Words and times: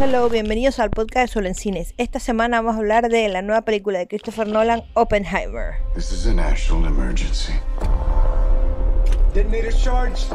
Hello, 0.00 0.28
bienvenidos 0.28 0.78
al 0.78 0.90
podcast 0.90 1.26
de 1.26 1.32
Solo 1.32 1.48
en 1.48 1.56
Cines. 1.56 1.92
Esta 1.98 2.20
semana 2.20 2.58
vamos 2.60 2.76
a 2.76 2.78
hablar 2.78 3.08
de 3.08 3.28
la 3.28 3.42
nueva 3.42 3.62
película 3.62 3.98
de 3.98 4.06
Christopher 4.06 4.46
Nolan, 4.46 4.84
Oppenheimer. 4.94 5.74
This 5.96 6.12
is 6.12 6.24
a 6.24 6.32
national 6.32 6.86
emergency. 6.86 7.52
Detonator 9.34 9.72
charged. 9.72 10.32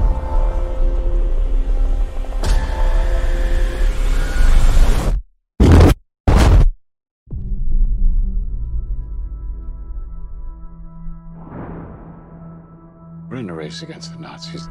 We're 13.29 13.37
in 13.37 13.49
a 13.49 13.53
race 13.53 13.81
against 13.81 14.11
the 14.11 14.19
Nazis. 14.19 14.67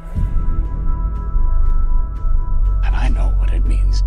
And 2.83 2.95
I 2.95 3.09
know 3.09 3.33
what 3.39 3.51
it 3.51 3.65
means. 3.65 4.03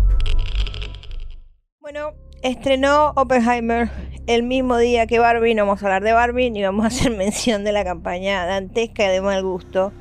Bueno, 1.89 2.15
estrenó 2.41 3.13
Oppenheimer 3.15 3.89
el 4.27 4.43
mismo 4.43 4.77
día 4.77 5.07
que 5.07 5.19
Barbie. 5.19 5.55
No 5.55 5.65
vamos 5.65 5.81
a 5.81 5.85
hablar 5.85 6.03
de 6.03 6.11
Barbie 6.11 6.51
ni 6.51 6.61
vamos 6.61 6.83
a 6.83 6.87
hacer 6.87 7.11
mención 7.17 7.63
de 7.63 7.71
la 7.71 7.85
campaña 7.85 8.45
dantesca 8.45 9.07
de 9.07 9.21
mal 9.21 9.41
gusto 9.41 9.93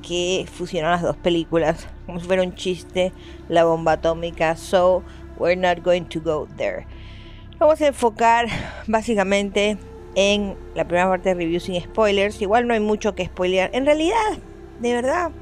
que 0.00 0.46
fusionó 0.50 0.88
las 0.88 1.02
dos 1.02 1.18
películas 1.18 1.88
como 2.06 2.20
si 2.20 2.26
fuera 2.26 2.42
un 2.42 2.54
chiste, 2.54 3.12
la 3.50 3.64
bomba 3.64 3.92
atómica. 3.92 4.56
So, 4.56 5.02
we're 5.36 5.60
not 5.60 5.84
going 5.84 6.04
to 6.04 6.22
go 6.22 6.48
there. 6.56 6.86
Vamos 7.58 7.82
a 7.82 7.88
enfocar 7.88 8.46
básicamente 8.86 9.76
en 10.14 10.56
la 10.74 10.86
primera 10.86 11.10
parte 11.10 11.28
de 11.28 11.34
review 11.34 11.60
sin 11.60 11.78
spoilers. 11.82 12.40
Igual 12.40 12.66
no 12.66 12.72
hay 12.72 12.80
mucho 12.80 13.14
que 13.14 13.26
spoilear. 13.26 13.68
En 13.74 13.84
realidad, 13.84 14.38
de 14.80 14.94
verdad, 14.94 15.32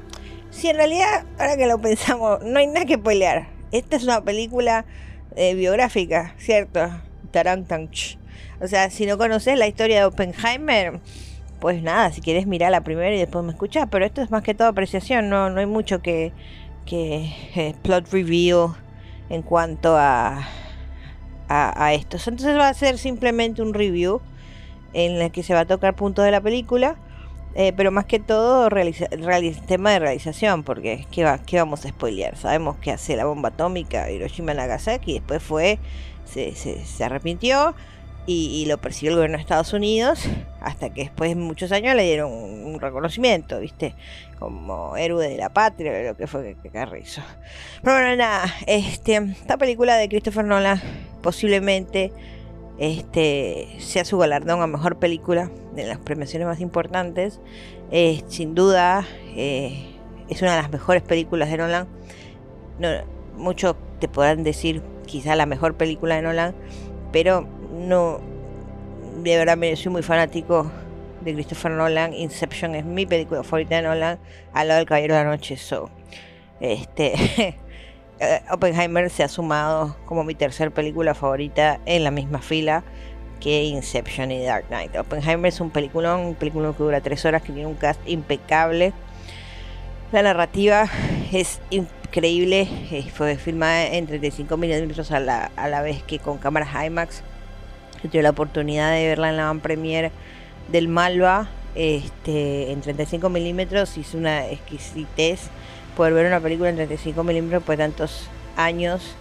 si 0.49 0.67
en 0.67 0.75
realidad, 0.75 1.23
ahora 1.39 1.55
que 1.55 1.67
lo 1.67 1.79
pensamos, 1.79 2.43
no 2.43 2.59
hay 2.59 2.67
nada 2.67 2.85
que 2.85 2.95
spoilear. 2.95 3.47
Esta 3.71 3.95
es 3.95 4.03
una 4.03 4.21
película 4.25 4.85
eh, 5.35 5.55
biográfica, 5.55 6.35
¿cierto? 6.37 6.89
Tarang 7.31 7.65
tang, 7.65 7.89
ch. 7.89 8.17
O 8.61 8.67
sea, 8.67 8.89
si 8.89 9.05
no 9.05 9.17
conoces 9.17 9.57
la 9.57 9.67
historia 9.67 9.99
de 9.99 10.05
Oppenheimer, 10.05 10.99
pues 11.59 11.81
nada, 11.81 12.11
si 12.11 12.21
quieres 12.21 12.47
mirar 12.47 12.71
la 12.71 12.81
primera 12.81 13.13
y 13.13 13.19
después 13.19 13.43
me 13.43 13.51
escuchas. 13.51 13.87
Pero 13.89 14.05
esto 14.05 14.21
es 14.21 14.31
más 14.31 14.43
que 14.43 14.53
todo 14.53 14.67
apreciación, 14.67 15.29
no, 15.29 15.49
no 15.49 15.59
hay 15.59 15.65
mucho 15.65 16.01
que, 16.01 16.31
que 16.85 17.31
eh, 17.55 17.75
plot 17.81 18.11
review 18.11 18.75
en 19.29 19.41
cuanto 19.41 19.97
a, 19.97 20.47
a, 21.47 21.85
a 21.85 21.93
esto. 21.93 22.17
Entonces 22.17 22.57
va 22.57 22.69
a 22.69 22.73
ser 22.73 22.97
simplemente 22.97 23.61
un 23.61 23.73
review 23.73 24.21
en 24.93 25.21
el 25.21 25.31
que 25.31 25.43
se 25.43 25.53
va 25.53 25.61
a 25.61 25.65
tocar 25.65 25.95
puntos 25.95 26.23
de 26.23 26.31
la 26.31 26.41
película, 26.41 26.95
eh, 27.55 27.71
pero 27.75 27.91
más 27.91 28.05
que 28.05 28.19
todo 28.19 28.67
tema 29.67 29.91
de 29.91 29.99
realización, 29.99 30.63
porque 30.63 31.05
¿qué, 31.11 31.23
va, 31.23 31.37
¿qué 31.37 31.57
vamos 31.57 31.85
a 31.85 31.89
spoilear? 31.89 32.35
Sabemos 32.35 32.77
que 32.77 32.91
hace 32.91 33.15
la 33.15 33.25
bomba 33.25 33.49
atómica 33.49 34.09
Hiroshima 34.09 34.53
Nagasaki, 34.55 35.11
y 35.11 35.13
después 35.15 35.43
fue, 35.43 35.77
se, 36.25 36.55
se, 36.55 37.03
arrepintió 37.03 37.75
y, 38.25 38.65
lo 38.67 38.79
persiguió 38.79 39.11
el 39.11 39.17
gobierno 39.17 39.37
de 39.37 39.41
Estados 39.41 39.71
Unidos, 39.73 40.27
hasta 40.61 40.91
que 40.91 41.01
después 41.01 41.29
de 41.29 41.35
muchos 41.35 41.71
años 41.71 41.95
le 41.95 42.03
dieron 42.03 42.31
un, 42.31 42.79
reconocimiento, 42.79 43.59
¿viste? 43.59 43.93
Como 44.39 44.97
héroe 44.97 45.29
de 45.29 45.37
la 45.37 45.49
patria, 45.49 46.03
lo 46.03 46.17
que 46.17 46.25
fue 46.25 46.43
que, 46.43 46.55
que 46.55 46.69
Carrizo. 46.69 47.21
Pero 47.83 47.97
bueno, 47.97 48.15
nada, 48.15 48.51
este, 48.65 49.17
esta 49.17 49.57
película 49.57 49.95
de 49.95 50.09
Christopher 50.09 50.43
Nolan 50.43 50.81
posiblemente 51.21 52.11
este 52.77 53.75
sea 53.79 54.03
su 54.03 54.17
galardón 54.17 54.61
a 54.61 54.67
mejor 54.67 54.97
película 54.97 55.49
de 55.75 55.85
las 55.85 55.99
premiaciones 55.99 56.47
más 56.47 56.59
importantes. 56.59 57.39
Eh, 57.91 58.23
sin 58.27 58.55
duda, 58.55 59.05
eh, 59.35 59.97
es 60.29 60.41
una 60.41 60.55
de 60.55 60.61
las 60.61 60.71
mejores 60.71 61.03
películas 61.03 61.49
de 61.49 61.57
Nolan. 61.57 61.87
No, 62.79 62.89
muchos 63.37 63.75
te 63.99 64.07
podrán 64.07 64.43
decir 64.43 64.81
quizá 65.05 65.35
la 65.35 65.45
mejor 65.45 65.75
película 65.75 66.15
de 66.15 66.23
Nolan, 66.23 66.55
pero 67.11 67.47
no, 67.71 68.19
de 69.21 69.37
verdad, 69.37 69.57
me 69.57 69.75
soy 69.75 69.91
muy 69.91 70.03
fanático 70.03 70.71
de 71.21 71.33
Christopher 71.33 71.71
Nolan. 71.71 72.13
Inception 72.13 72.75
es 72.75 72.85
mi 72.85 73.05
película 73.05 73.43
favorita 73.43 73.75
de 73.75 73.83
Nolan, 73.83 74.19
al 74.53 74.67
lado 74.67 74.79
del 74.79 74.87
Caballero 74.87 75.15
de 75.15 75.23
la 75.23 75.29
Noche. 75.29 75.57
So, 75.57 75.89
este. 76.59 77.57
eh, 78.19 78.41
Oppenheimer 78.51 79.09
se 79.09 79.23
ha 79.23 79.27
sumado 79.27 79.95
como 80.05 80.23
mi 80.23 80.35
tercer 80.35 80.71
película 80.71 81.13
favorita 81.13 81.79
en 81.85 82.03
la 82.03 82.11
misma 82.11 82.39
fila 82.39 82.83
que 83.39 83.63
Inception 83.63 84.31
y 84.31 84.43
Dark 84.43 84.67
Knight. 84.67 84.95
Oppenheimer 84.95 85.49
es 85.49 85.59
un 85.59 85.69
peliculón, 85.69 86.21
un 86.21 86.35
peliculón 86.35 86.73
que 86.73 86.83
dura 86.83 87.01
tres 87.01 87.25
horas, 87.25 87.41
que 87.41 87.51
tiene 87.51 87.67
un 87.67 87.75
cast 87.75 87.99
impecable. 88.07 88.93
La 90.11 90.21
narrativa 90.21 90.87
es 91.31 91.59
increíble, 91.69 92.67
eh, 92.91 93.05
fue 93.13 93.35
filmada 93.35 93.87
en 93.87 94.07
35 94.07 94.55
milímetros 94.55 95.11
a 95.11 95.19
la, 95.19 95.51
a 95.55 95.67
la 95.67 95.81
vez 95.81 96.03
que 96.03 96.19
con 96.19 96.37
cámaras 96.37 96.69
IMAX. 96.85 97.23
Yo 98.03 98.09
tuve 98.09 98.21
la 98.21 98.29
oportunidad 98.29 98.93
de 98.93 99.07
verla 99.07 99.29
en 99.29 99.37
la 99.37 99.45
van 99.45 99.59
premiere 99.59 100.11
del 100.71 100.87
Malva 100.87 101.49
este, 101.75 102.71
en 102.71 102.81
35 102.81 103.29
milímetros 103.29 103.97
es 103.97 104.13
una 104.13 104.47
exquisitez 104.47 105.49
poder 105.95 106.13
ver 106.13 106.25
una 106.25 106.39
película 106.39 106.69
en 106.69 106.75
35 106.75 107.23
milímetros 107.23 107.63
por 107.63 107.77
tantos 107.77 108.29
años 108.55 109.15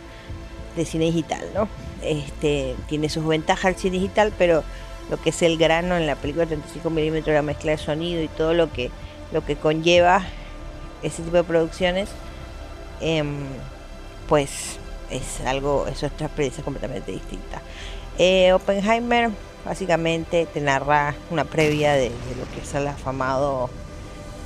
de 0.77 0.85
cine 0.85 1.07
digital, 1.07 1.47
¿no? 1.55 1.69
Este, 2.03 2.75
tiene 2.89 3.09
sus 3.09 3.27
ventajas 3.27 3.67
el 3.67 3.77
cine 3.77 3.99
digital, 3.99 4.33
pero 4.37 4.65
lo 5.11 5.21
que 5.21 5.31
es 5.31 5.43
el 5.43 5.59
grano 5.59 5.97
en 5.97 6.07
la 6.07 6.17
película 6.17 6.47
de 6.47 6.57
35 6.57 6.91
milímetros, 6.91 7.35
la 7.35 7.43
mezcla 7.43 7.73
de 7.73 7.79
sonido 7.79 8.23
y 8.23 8.29
todo 8.29 8.55
lo 8.55 8.73
que, 8.73 8.91
lo 9.33 9.45
que 9.45 9.57
conlleva 9.57 10.23
ese 11.03 11.23
tipo 11.23 11.37
de 11.37 11.45
producciones, 11.45 12.09
em, 13.01 13.35
pues 14.29 14.79
es 15.11 15.41
algo, 15.47 15.87
es 15.87 16.03
otra 16.03 16.27
experiencia 16.27 16.65
completamente 16.65 17.13
distinta. 17.13 17.61
Eh, 18.19 18.53
Oppenheimer 18.53 19.31
básicamente 19.65 20.47
te 20.47 20.61
narra 20.61 21.15
una 21.31 21.45
previa 21.45 21.93
de, 21.93 22.11
de 22.11 22.37
lo 22.39 22.51
que 22.53 22.61
es 22.63 22.75
el 22.75 22.87
afamado 22.87 23.71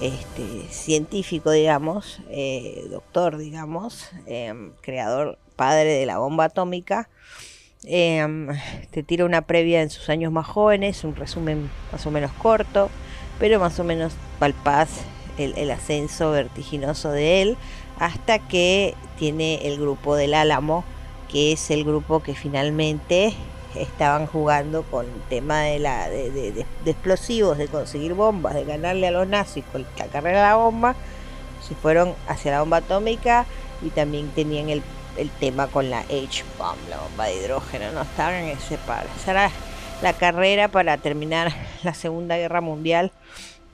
este, 0.00 0.68
científico, 0.70 1.50
digamos, 1.50 2.20
eh, 2.30 2.86
doctor, 2.90 3.38
digamos, 3.38 4.10
em, 4.26 4.72
creador, 4.80 5.38
padre 5.56 5.94
de 5.94 6.06
la 6.06 6.18
bomba 6.18 6.44
atómica. 6.44 7.08
Em, 7.84 8.48
te 8.90 9.02
tira 9.02 9.24
una 9.24 9.42
previa 9.42 9.82
en 9.82 9.90
sus 9.90 10.08
años 10.08 10.32
más 10.32 10.46
jóvenes, 10.46 11.04
un 11.04 11.14
resumen 11.16 11.70
más 11.92 12.06
o 12.06 12.10
menos 12.10 12.32
corto, 12.32 12.90
pero 13.38 13.60
más 13.60 13.78
o 13.78 13.84
menos 13.84 14.14
palpaz 14.38 14.88
el, 15.38 15.56
el 15.56 15.70
ascenso 15.70 16.30
vertiginoso 16.30 17.10
de 17.10 17.42
él, 17.42 17.56
hasta 17.98 18.38
que 18.38 18.94
tiene 19.18 19.66
el 19.66 19.78
grupo 19.78 20.16
del 20.16 20.34
Álamo, 20.34 20.84
que 21.30 21.52
es 21.52 21.70
el 21.70 21.84
grupo 21.84 22.22
que 22.22 22.34
finalmente 22.34 23.34
estaban 23.80 24.26
jugando 24.26 24.82
con 24.84 25.06
el 25.06 25.20
tema 25.28 25.62
de, 25.62 25.78
la, 25.78 26.08
de, 26.08 26.30
de- 26.30 26.52
de- 26.52 26.90
explosivos, 26.90 27.58
de 27.58 27.68
conseguir 27.68 28.14
bombas, 28.14 28.54
de 28.54 28.64
ganarle 28.64 29.08
a 29.08 29.10
los 29.10 29.26
nazis 29.28 29.64
con 29.72 29.86
la 29.98 30.06
carrera 30.06 30.38
de 30.38 30.46
la 30.48 30.56
bomba, 30.56 30.94
se 31.66 31.74
fueron 31.74 32.14
hacia 32.28 32.52
la 32.52 32.60
bomba 32.60 32.78
atómica 32.78 33.46
y 33.82 33.90
también 33.90 34.28
tenían 34.30 34.68
el, 34.68 34.82
el 35.16 35.30
tema 35.30 35.66
con 35.66 35.90
la 35.90 36.00
H-bomb, 36.00 36.78
la 36.88 36.98
bomba 36.98 37.26
de 37.26 37.36
hidrógeno, 37.36 37.92
no 37.92 38.02
estaban 38.02 38.34
en 38.34 38.48
ese 38.56 38.78
par. 38.78 39.06
Esa 39.20 39.30
era 39.32 39.50
la 40.02 40.12
carrera 40.12 40.68
para 40.68 40.96
terminar 40.98 41.52
la 41.82 41.94
Segunda 41.94 42.36
Guerra 42.36 42.60
Mundial. 42.60 43.12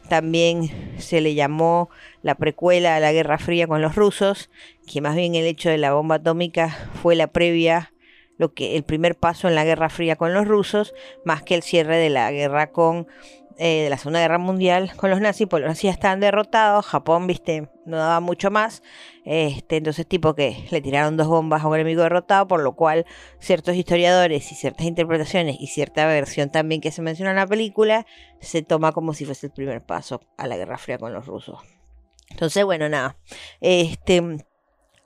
También 0.08 0.96
se 0.98 1.20
le 1.20 1.34
llamó 1.34 1.88
la 2.22 2.34
precuela 2.34 2.96
a 2.96 3.00
la 3.00 3.12
Guerra 3.12 3.38
Fría 3.38 3.66
con 3.66 3.80
los 3.80 3.94
rusos, 3.94 4.50
que 4.86 5.00
más 5.00 5.14
bien 5.14 5.34
el 5.34 5.46
hecho 5.46 5.70
de 5.70 5.78
la 5.78 5.92
bomba 5.92 6.16
atómica 6.16 6.76
fue 7.02 7.14
la 7.14 7.28
previa 7.28 7.91
lo 8.42 8.52
que 8.52 8.76
el 8.76 8.82
primer 8.82 9.16
paso 9.16 9.46
en 9.46 9.54
la 9.54 9.64
Guerra 9.64 9.88
Fría 9.88 10.16
con 10.16 10.34
los 10.34 10.48
rusos, 10.48 10.94
más 11.24 11.42
que 11.42 11.54
el 11.54 11.62
cierre 11.62 11.96
de 11.96 12.10
la 12.10 12.32
guerra 12.32 12.72
con 12.72 13.06
eh, 13.56 13.84
de 13.84 13.90
la 13.90 13.98
Segunda 13.98 14.18
Guerra 14.18 14.38
Mundial 14.38 14.90
con 14.96 15.10
los 15.10 15.20
nazis, 15.20 15.46
porque 15.46 15.62
los 15.62 15.70
nazis 15.70 15.90
estaban 15.90 16.18
derrotados, 16.18 16.84
Japón, 16.86 17.28
viste, 17.28 17.68
no 17.86 17.98
daba 17.98 18.18
mucho 18.18 18.50
más, 18.50 18.82
este, 19.24 19.76
entonces 19.76 20.08
tipo 20.08 20.34
que 20.34 20.66
le 20.72 20.80
tiraron 20.80 21.16
dos 21.16 21.28
bombas 21.28 21.62
a 21.62 21.68
un 21.68 21.76
enemigo 21.76 22.02
derrotado, 22.02 22.48
por 22.48 22.62
lo 22.62 22.74
cual 22.74 23.06
ciertos 23.38 23.76
historiadores 23.76 24.50
y 24.50 24.56
ciertas 24.56 24.86
interpretaciones 24.86 25.56
y 25.60 25.68
cierta 25.68 26.04
versión 26.06 26.50
también 26.50 26.80
que 26.80 26.90
se 26.90 27.02
menciona 27.02 27.30
en 27.30 27.36
la 27.36 27.46
película, 27.46 28.06
se 28.40 28.62
toma 28.62 28.90
como 28.90 29.14
si 29.14 29.24
fuese 29.24 29.46
el 29.46 29.52
primer 29.52 29.86
paso 29.86 30.20
a 30.36 30.48
la 30.48 30.56
Guerra 30.56 30.78
Fría 30.78 30.98
con 30.98 31.12
los 31.12 31.26
rusos. 31.26 31.60
Entonces, 32.30 32.64
bueno, 32.64 32.88
nada, 32.88 33.18
este 33.60 34.44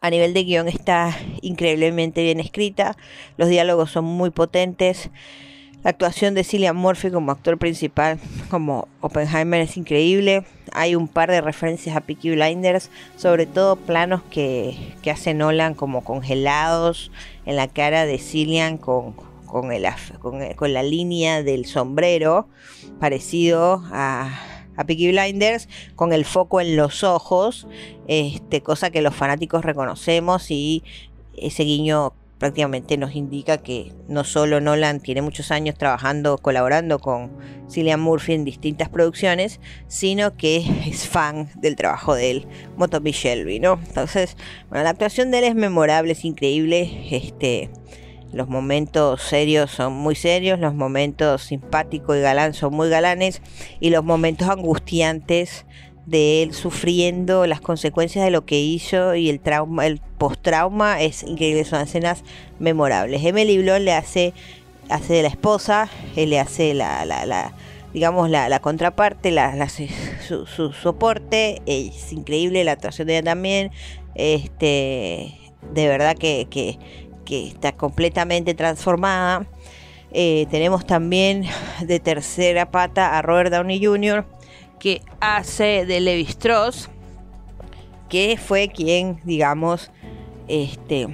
a 0.07 0.11
nivel 0.11 0.35
de 0.35 0.45
guion 0.45 0.69
está 0.69 1.17
increíblemente 1.43 2.23
bien 2.23 2.39
escrita, 2.39 2.97
los 3.37 3.49
diálogos 3.49 3.91
son 3.91 4.05
muy 4.05 4.31
potentes, 4.31 5.11
la 5.83 5.91
actuación 5.91 6.35
de 6.35 6.45
Cillian 6.45 6.77
Murphy 6.77 7.11
como 7.11 7.33
actor 7.33 7.59
principal, 7.59 8.19
como 8.51 8.89
Oppenheimer, 9.01 9.61
es 9.61 9.77
increíble. 9.77 10.45
Hay 10.73 10.97
un 10.97 11.07
par 11.07 11.31
de 11.31 11.41
referencias 11.41 11.97
a 11.97 12.01
Peaky 12.01 12.31
Blinders, 12.33 12.91
sobre 13.17 13.47
todo 13.47 13.77
planos 13.77 14.23
que, 14.31 14.77
que 15.03 15.13
hace 15.13 15.37
como 15.77 16.03
congelados 16.03 17.13
en 17.45 17.55
la 17.55 17.69
cara 17.69 18.05
de 18.05 18.19
Cillian 18.19 18.79
con, 18.79 19.15
con 19.47 20.73
la 20.73 20.83
línea 20.83 21.45
del 21.45 21.67
sombrero, 21.67 22.49
parecido 22.99 23.85
a, 23.93 24.56
a 24.77 24.85
Peaky 24.85 25.13
Blinders, 25.13 25.69
con 25.95 26.13
el 26.13 26.25
foco 26.25 26.61
en 26.61 26.77
los 26.77 27.05
ojos, 27.05 27.67
este, 28.09 28.63
cosa 28.63 28.91
que 28.91 29.03
los 29.03 29.15
fanáticos 29.15 29.65
reconocemos 29.65 30.51
y 30.51 30.83
ese 31.37 31.65
guiño 31.65 32.13
prácticamente 32.39 32.99
nos 32.99 33.15
indica 33.15 33.59
que 33.59 33.93
no 34.09 34.25
solo 34.25 34.61
Nolan 34.61 35.01
tiene 35.01 35.23
muchos 35.23 35.51
años 35.51 35.77
trabajando, 35.77 36.39
colaborando 36.39 36.99
con 36.99 37.31
Cillian 37.71 38.01
Murphy 38.01 38.35
en 38.35 38.45
distintas 38.45 38.89
producciones, 38.89 39.61
sino 39.89 40.37
que 40.37 40.65
es 40.87 41.09
fan 41.09 41.49
del 41.57 41.77
trabajo 41.77 42.15
de 42.15 42.31
él, 42.31 42.47
Motobi 42.77 43.13
Shelby, 43.13 43.61
¿no? 43.61 43.81
Entonces, 43.87 44.37
bueno, 44.69 44.85
la 44.85 44.91
actuación 44.91 45.31
de 45.31 45.39
él 45.39 45.45
es 45.45 45.55
memorable, 45.55 46.13
es 46.13 46.25
increíble, 46.25 47.09
este... 47.11 47.71
Los 48.33 48.49
momentos 48.49 49.23
serios 49.23 49.71
son 49.71 49.93
muy 49.93 50.15
serios, 50.15 50.59
los 50.59 50.75
momentos 50.75 51.43
simpáticos 51.43 52.17
y 52.17 52.21
galán 52.21 52.55
son 52.55 52.75
muy 52.75 52.89
galanes 52.89 53.41
y 53.81 53.91
los 53.91 54.05
momentos 54.05 54.49
angustiantes 54.49 55.65
de 56.07 56.45
él 56.45 56.55
sufriendo 56.55 57.47
las 57.47 57.61
consecuencias 57.61 58.25
de 58.25 58.31
lo 58.31 58.47
que 58.47 58.61
hizo 58.61 59.17
y 59.17 59.29
el 59.29 59.41
trauma, 59.41 59.87
el 59.87 60.01
post-trauma 60.19 61.03
es 61.03 61.25
increíble, 61.25 61.65
son 61.65 61.83
escenas 61.83 62.23
memorables. 62.59 63.25
Emily 63.25 63.59
Blunt 63.59 63.81
le 63.81 63.93
hace, 63.93 64.33
hace 64.89 65.15
de 65.15 65.23
la 65.23 65.29
esposa, 65.29 65.91
él 66.15 66.31
le 66.31 66.39
hace 66.39 66.75
la, 66.75 67.53
digamos, 67.93 68.31
la, 68.31 68.61
contraparte, 68.61 69.33
la, 69.33 69.69
su, 69.69 70.73
soporte, 70.73 71.61
es 71.67 72.13
increíble 72.13 72.63
la 72.63 72.73
actuación 72.73 73.09
de 73.09 73.15
ella 73.15 73.25
también, 73.25 73.73
este, 74.15 75.37
de 75.75 75.89
verdad 75.89 76.17
que, 76.17 76.79
que 77.27 77.49
está 77.49 77.73
completamente 77.73 78.55
transformada. 78.55 79.47
Eh, 80.13 80.47
tenemos 80.51 80.87
también 80.87 81.45
de 81.83 82.01
tercera 82.01 82.71
pata 82.71 83.19
a 83.19 83.23
Robert 83.23 83.53
Downey 83.53 83.85
Jr., 83.85 84.25
que 84.79 85.03
hace 85.21 85.85
de 85.85 86.01
Levi 86.01 86.23
Strauss, 86.23 86.89
que 88.09 88.39
fue 88.39 88.69
quien, 88.69 89.21
digamos, 89.25 89.91
este, 90.49 91.09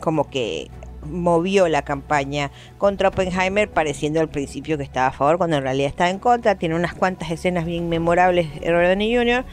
como 0.00 0.28
que 0.30 0.70
movió 1.02 1.68
la 1.68 1.82
campaña 1.82 2.50
contra 2.78 3.08
Oppenheimer, 3.08 3.70
pareciendo 3.70 4.20
al 4.20 4.28
principio 4.28 4.76
que 4.76 4.84
estaba 4.84 5.08
a 5.08 5.12
favor, 5.12 5.38
cuando 5.38 5.56
en 5.56 5.62
realidad 5.62 5.88
estaba 5.88 6.10
en 6.10 6.18
contra. 6.18 6.56
Tiene 6.56 6.74
unas 6.74 6.94
cuantas 6.94 7.30
escenas 7.30 7.64
bien 7.64 7.88
memorables, 7.88 8.48
Robert 8.60 8.90
Downey 8.90 9.16
Jr. 9.16 9.44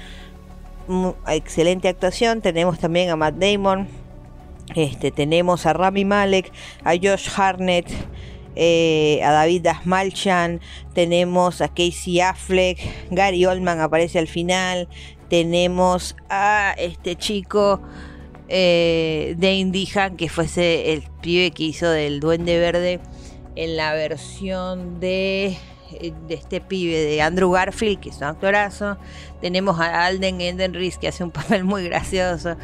Excelente 1.28 1.88
actuación. 1.88 2.42
Tenemos 2.42 2.80
también 2.80 3.10
a 3.10 3.16
Matt 3.16 3.36
Damon. 3.36 4.03
Este, 4.76 5.12
tenemos 5.12 5.66
a 5.66 5.74
Rami 5.74 6.06
Malek, 6.06 6.52
a 6.84 6.94
Josh 6.94 7.30
Harnett, 7.36 7.88
eh, 8.56 9.20
a 9.24 9.32
David 9.32 9.64
Dasmalchan, 9.64 10.62
tenemos 10.94 11.62
a 11.62 11.68
Casey 11.70 12.22
Affleck, 12.22 12.80
Gary 13.12 13.46
Oldman 13.46 13.80
aparece 13.80 14.20
al 14.20 14.28
final, 14.28 14.88
tenemos 15.30 16.16
a 16.30 16.76
este 16.78 17.16
chico 17.16 17.82
eh, 18.50 19.36
Dane 19.38 20.16
que 20.16 20.30
fuese 20.30 20.94
el 20.94 21.04
pibe 21.22 21.52
que 21.52 21.64
hizo 21.64 21.90
del 21.90 22.20
Duende 22.20 22.60
Verde 22.60 23.00
en 23.56 23.78
la 23.78 23.94
versión 23.94 25.00
de, 25.00 25.58
eh, 25.92 26.14
de 26.28 26.34
este 26.36 26.62
pibe 26.62 26.98
de 26.98 27.22
Andrew 27.22 27.52
Garfield, 27.52 28.00
que 28.00 28.10
es 28.10 28.18
un 28.18 28.26
actorazo. 28.26 28.98
Tenemos 29.42 29.80
a 29.80 30.06
Alden 30.06 30.42
Endenris, 30.42 30.98
que 30.98 31.08
hace 31.08 31.24
un 31.24 31.32
papel 31.32 31.64
muy 31.64 31.84
gracioso. 31.86 32.58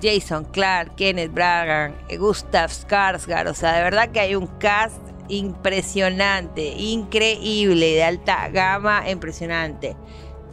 Jason 0.00 0.44
Clark, 0.44 0.94
Kenneth 0.96 1.32
Bragan, 1.32 1.94
Gustav 2.18 2.70
Skarsgård, 2.70 3.50
o 3.50 3.54
sea, 3.54 3.72
de 3.74 3.82
verdad 3.82 4.10
que 4.10 4.20
hay 4.20 4.34
un 4.34 4.46
cast 4.46 5.00
impresionante, 5.28 6.68
increíble, 6.76 7.94
de 7.94 8.04
alta 8.04 8.48
gama, 8.48 9.08
impresionante. 9.08 9.96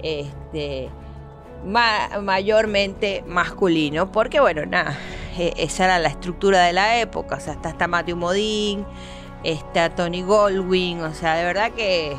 Este, 0.02 0.90
mayormente 1.66 3.24
masculino, 3.28 4.12
porque 4.12 4.40
bueno, 4.40 4.66
nada, 4.66 4.98
e, 5.38 5.54
esa 5.58 5.86
era 5.86 6.00
la 6.00 6.10
estructura 6.10 6.64
de 6.64 6.74
la 6.74 7.00
época, 7.00 7.36
o 7.36 7.40
sea, 7.40 7.54
está, 7.54 7.70
está 7.70 7.88
Matthew 7.88 8.16
Modine, 8.16 8.86
está 9.44 9.94
Tony 9.94 10.22
Goldwyn, 10.22 11.02
o 11.02 11.14
sea, 11.14 11.36
de 11.36 11.44
verdad 11.44 11.72
que, 11.74 12.16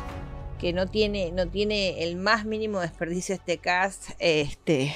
que 0.59 0.73
no 0.73 0.87
tiene, 0.87 1.31
no 1.31 1.47
tiene 1.47 2.03
el 2.03 2.17
más 2.17 2.45
mínimo 2.45 2.79
desperdicio 2.79 3.33
este 3.33 3.57
cast, 3.57 4.11
este, 4.19 4.93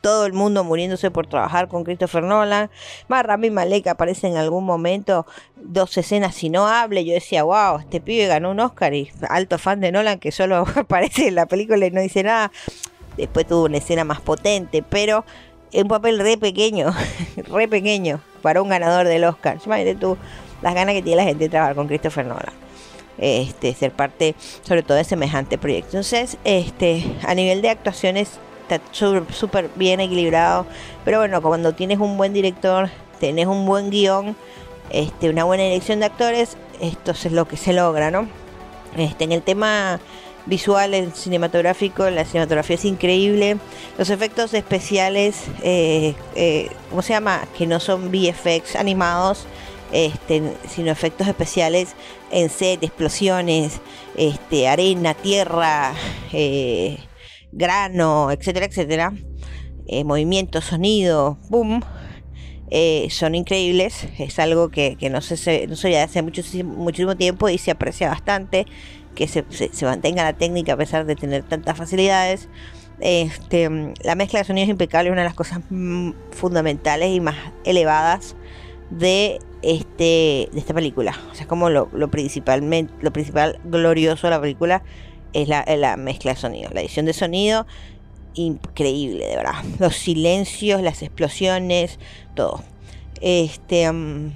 todo 0.00 0.26
el 0.26 0.32
mundo 0.32 0.64
muriéndose 0.64 1.10
por 1.10 1.26
trabajar 1.26 1.68
con 1.68 1.84
Christopher 1.84 2.22
Nolan. 2.22 2.70
Más 3.08 3.24
Rami 3.24 3.50
Malek 3.50 3.88
aparece 3.88 4.28
en 4.28 4.36
algún 4.36 4.64
momento, 4.64 5.26
dos 5.56 5.96
escenas 5.96 6.34
si 6.34 6.48
no 6.48 6.66
hable. 6.66 7.04
Yo 7.04 7.12
decía, 7.12 7.42
wow, 7.42 7.78
este 7.78 8.00
pibe 8.00 8.26
ganó 8.26 8.50
un 8.50 8.60
Oscar 8.60 8.94
y 8.94 9.10
alto 9.28 9.58
fan 9.58 9.80
de 9.80 9.92
Nolan 9.92 10.18
que 10.18 10.32
solo 10.32 10.64
aparece 10.76 11.28
en 11.28 11.34
la 11.34 11.46
película 11.46 11.86
y 11.86 11.90
no 11.90 12.00
dice 12.00 12.22
nada. 12.22 12.52
Después 13.16 13.46
tuvo 13.46 13.64
una 13.64 13.78
escena 13.78 14.04
más 14.04 14.20
potente, 14.20 14.82
pero 14.82 15.24
un 15.72 15.88
papel 15.88 16.18
re 16.18 16.36
pequeño, 16.36 16.94
re 17.52 17.68
pequeño 17.68 18.20
para 18.42 18.62
un 18.62 18.68
ganador 18.68 19.06
del 19.06 19.24
Oscar. 19.24 19.58
Imagínate 19.64 19.98
tú 19.98 20.16
las 20.62 20.74
ganas 20.74 20.94
que 20.94 21.02
tiene 21.02 21.16
la 21.16 21.24
gente 21.24 21.44
de 21.44 21.50
trabajar 21.50 21.74
con 21.74 21.88
Christopher 21.88 22.26
Nolan. 22.26 22.54
Este, 23.18 23.72
ser 23.72 23.92
parte 23.92 24.34
sobre 24.62 24.82
todo 24.82 24.98
de 24.98 25.04
semejante 25.04 25.56
proyecto. 25.56 25.96
Entonces, 25.96 26.36
este, 26.44 27.02
a 27.26 27.34
nivel 27.34 27.62
de 27.62 27.70
actuaciones 27.70 28.38
está 28.68 28.80
súper 28.92 29.70
bien 29.74 30.00
equilibrado. 30.00 30.66
Pero 31.04 31.18
bueno, 31.18 31.40
cuando 31.42 31.74
tienes 31.74 31.98
un 31.98 32.16
buen 32.16 32.32
director, 32.32 32.90
tenés 33.20 33.46
un 33.46 33.66
buen 33.66 33.90
guion, 33.90 34.36
este, 34.90 35.30
una 35.30 35.44
buena 35.44 35.64
dirección 35.64 36.00
de 36.00 36.06
actores, 36.06 36.56
esto 36.80 37.12
es 37.12 37.32
lo 37.32 37.46
que 37.46 37.56
se 37.56 37.72
logra, 37.72 38.10
¿no? 38.10 38.28
Este, 38.96 39.24
en 39.24 39.32
el 39.32 39.42
tema 39.42 40.00
visual, 40.46 40.94
el 40.94 41.12
cinematográfico, 41.12 42.08
la 42.08 42.24
cinematografía 42.24 42.76
es 42.76 42.84
increíble. 42.84 43.58
Los 43.98 44.10
efectos 44.10 44.54
especiales, 44.54 45.44
eh, 45.62 46.14
eh, 46.34 46.70
¿cómo 46.90 47.02
se 47.02 47.12
llama? 47.12 47.46
Que 47.56 47.66
no 47.66 47.80
son 47.80 48.10
VFX 48.10 48.76
animados, 48.76 49.46
este, 49.92 50.42
sino 50.68 50.90
efectos 50.90 51.28
especiales 51.28 51.94
en 52.30 52.48
set, 52.50 52.82
explosiones, 52.82 53.80
este, 54.16 54.68
arena, 54.68 55.14
tierra, 55.14 55.92
eh, 56.32 56.98
grano, 57.52 58.30
etcétera, 58.30 58.66
etcétera, 58.66 59.12
eh, 59.86 60.04
movimiento, 60.04 60.60
sonido, 60.60 61.38
boom, 61.48 61.82
eh, 62.70 63.06
son 63.10 63.34
increíbles. 63.34 64.08
Es 64.18 64.38
algo 64.38 64.70
que, 64.70 64.96
no, 65.10 65.20
se, 65.20 65.36
se 65.36 65.66
ve 65.66 66.00
hace 66.00 66.22
muchísimo, 66.22 66.74
muchísimo 66.74 67.16
tiempo 67.16 67.48
y 67.48 67.58
se 67.58 67.70
aprecia 67.70 68.08
bastante 68.08 68.66
que 69.16 69.26
se, 69.26 69.44
mantenga 69.84 70.22
la 70.22 70.34
técnica 70.34 70.74
a 70.74 70.76
pesar 70.76 71.06
de 71.06 71.16
tener 71.16 71.42
tantas 71.42 71.76
facilidades. 71.76 72.48
Este, 73.00 73.68
la 74.04 74.14
mezcla 74.14 74.38
de 74.38 74.44
sonidos 74.44 74.68
es 74.68 74.70
impecable, 74.70 75.10
una 75.10 75.22
de 75.22 75.28
las 75.28 75.34
cosas 75.34 75.60
mm, 75.70 76.12
fundamentales 76.30 77.10
y 77.14 77.20
más 77.20 77.36
elevadas 77.64 78.36
de 78.90 79.40
este 79.62 80.48
de 80.52 80.58
esta 80.58 80.74
película. 80.74 81.14
O 81.32 81.34
sea, 81.34 81.46
como 81.46 81.70
lo, 81.70 81.88
lo 81.92 82.08
principalmente 82.08 82.92
lo 83.00 83.12
principal 83.12 83.58
glorioso 83.64 84.28
de 84.28 84.30
la 84.30 84.40
película 84.40 84.82
es 85.42 85.48
la, 85.48 85.96
mezcla 85.96 86.32
de 86.32 86.40
sonido. 86.40 86.70
La 86.72 86.80
edición 86.80 87.06
de 87.06 87.12
sonido, 87.12 87.66
increíble, 88.34 89.26
de 89.26 89.36
verdad. 89.36 89.64
Los 89.78 89.96
silencios, 89.96 90.82
las 90.82 91.02
explosiones, 91.02 91.98
todo. 92.34 92.62
Este. 93.20 93.90
Mm, 93.90 94.32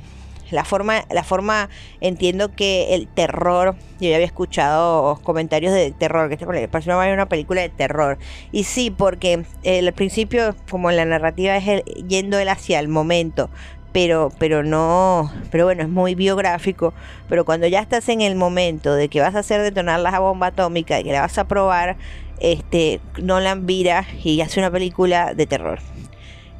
la 0.51 0.65
forma, 0.65 1.05
la 1.11 1.23
forma, 1.23 1.69
entiendo 2.01 2.53
que 2.57 2.95
el 2.97 3.07
terror, 3.07 3.77
yo 4.01 4.09
ya 4.09 4.17
había 4.17 4.27
escuchado 4.27 5.21
comentarios 5.23 5.73
de 5.73 5.93
terror, 5.93 6.29
que 6.29 6.35
esta 6.35 6.97
una 7.13 7.29
película 7.29 7.61
de 7.61 7.69
terror. 7.69 8.19
Y 8.51 8.65
sí, 8.65 8.91
porque 8.91 9.45
el 9.63 9.93
principio, 9.93 10.57
como 10.69 10.91
la 10.91 11.05
narrativa 11.05 11.57
es 11.57 11.85
yendo 12.09 12.37
él 12.41 12.49
hacia 12.49 12.81
el 12.81 12.89
momento, 12.89 13.49
pero, 13.93 14.31
pero 14.39 14.63
no, 14.63 15.33
pero 15.51 15.65
bueno, 15.65 15.83
es 15.83 15.89
muy 15.89 16.15
biográfico, 16.15 16.95
pero 17.29 17.45
cuando 17.45 17.67
ya 17.67 17.81
estás 17.81 18.09
en 18.09 18.21
el 18.21 18.37
momento 18.37 18.95
de 18.95 19.09
que 19.09 19.21
vas 19.21 19.35
a 19.35 19.41
hacer 19.41 19.63
detonar 19.63 20.01
la 20.01 20.19
bomba 20.19 20.49
atómica 20.49 21.01
y 21.01 21.05
que 21.05 21.13
la 21.13 21.23
vas 21.23 21.39
a 21.39 21.49
probar, 21.49 21.97
este, 22.41 23.01
Nolan 23.21 23.67
vira 23.67 24.07
y 24.23 24.41
hace 24.41 24.61
una 24.61 24.71
película 24.71 25.35
de 25.35 25.47
terror. 25.47 25.81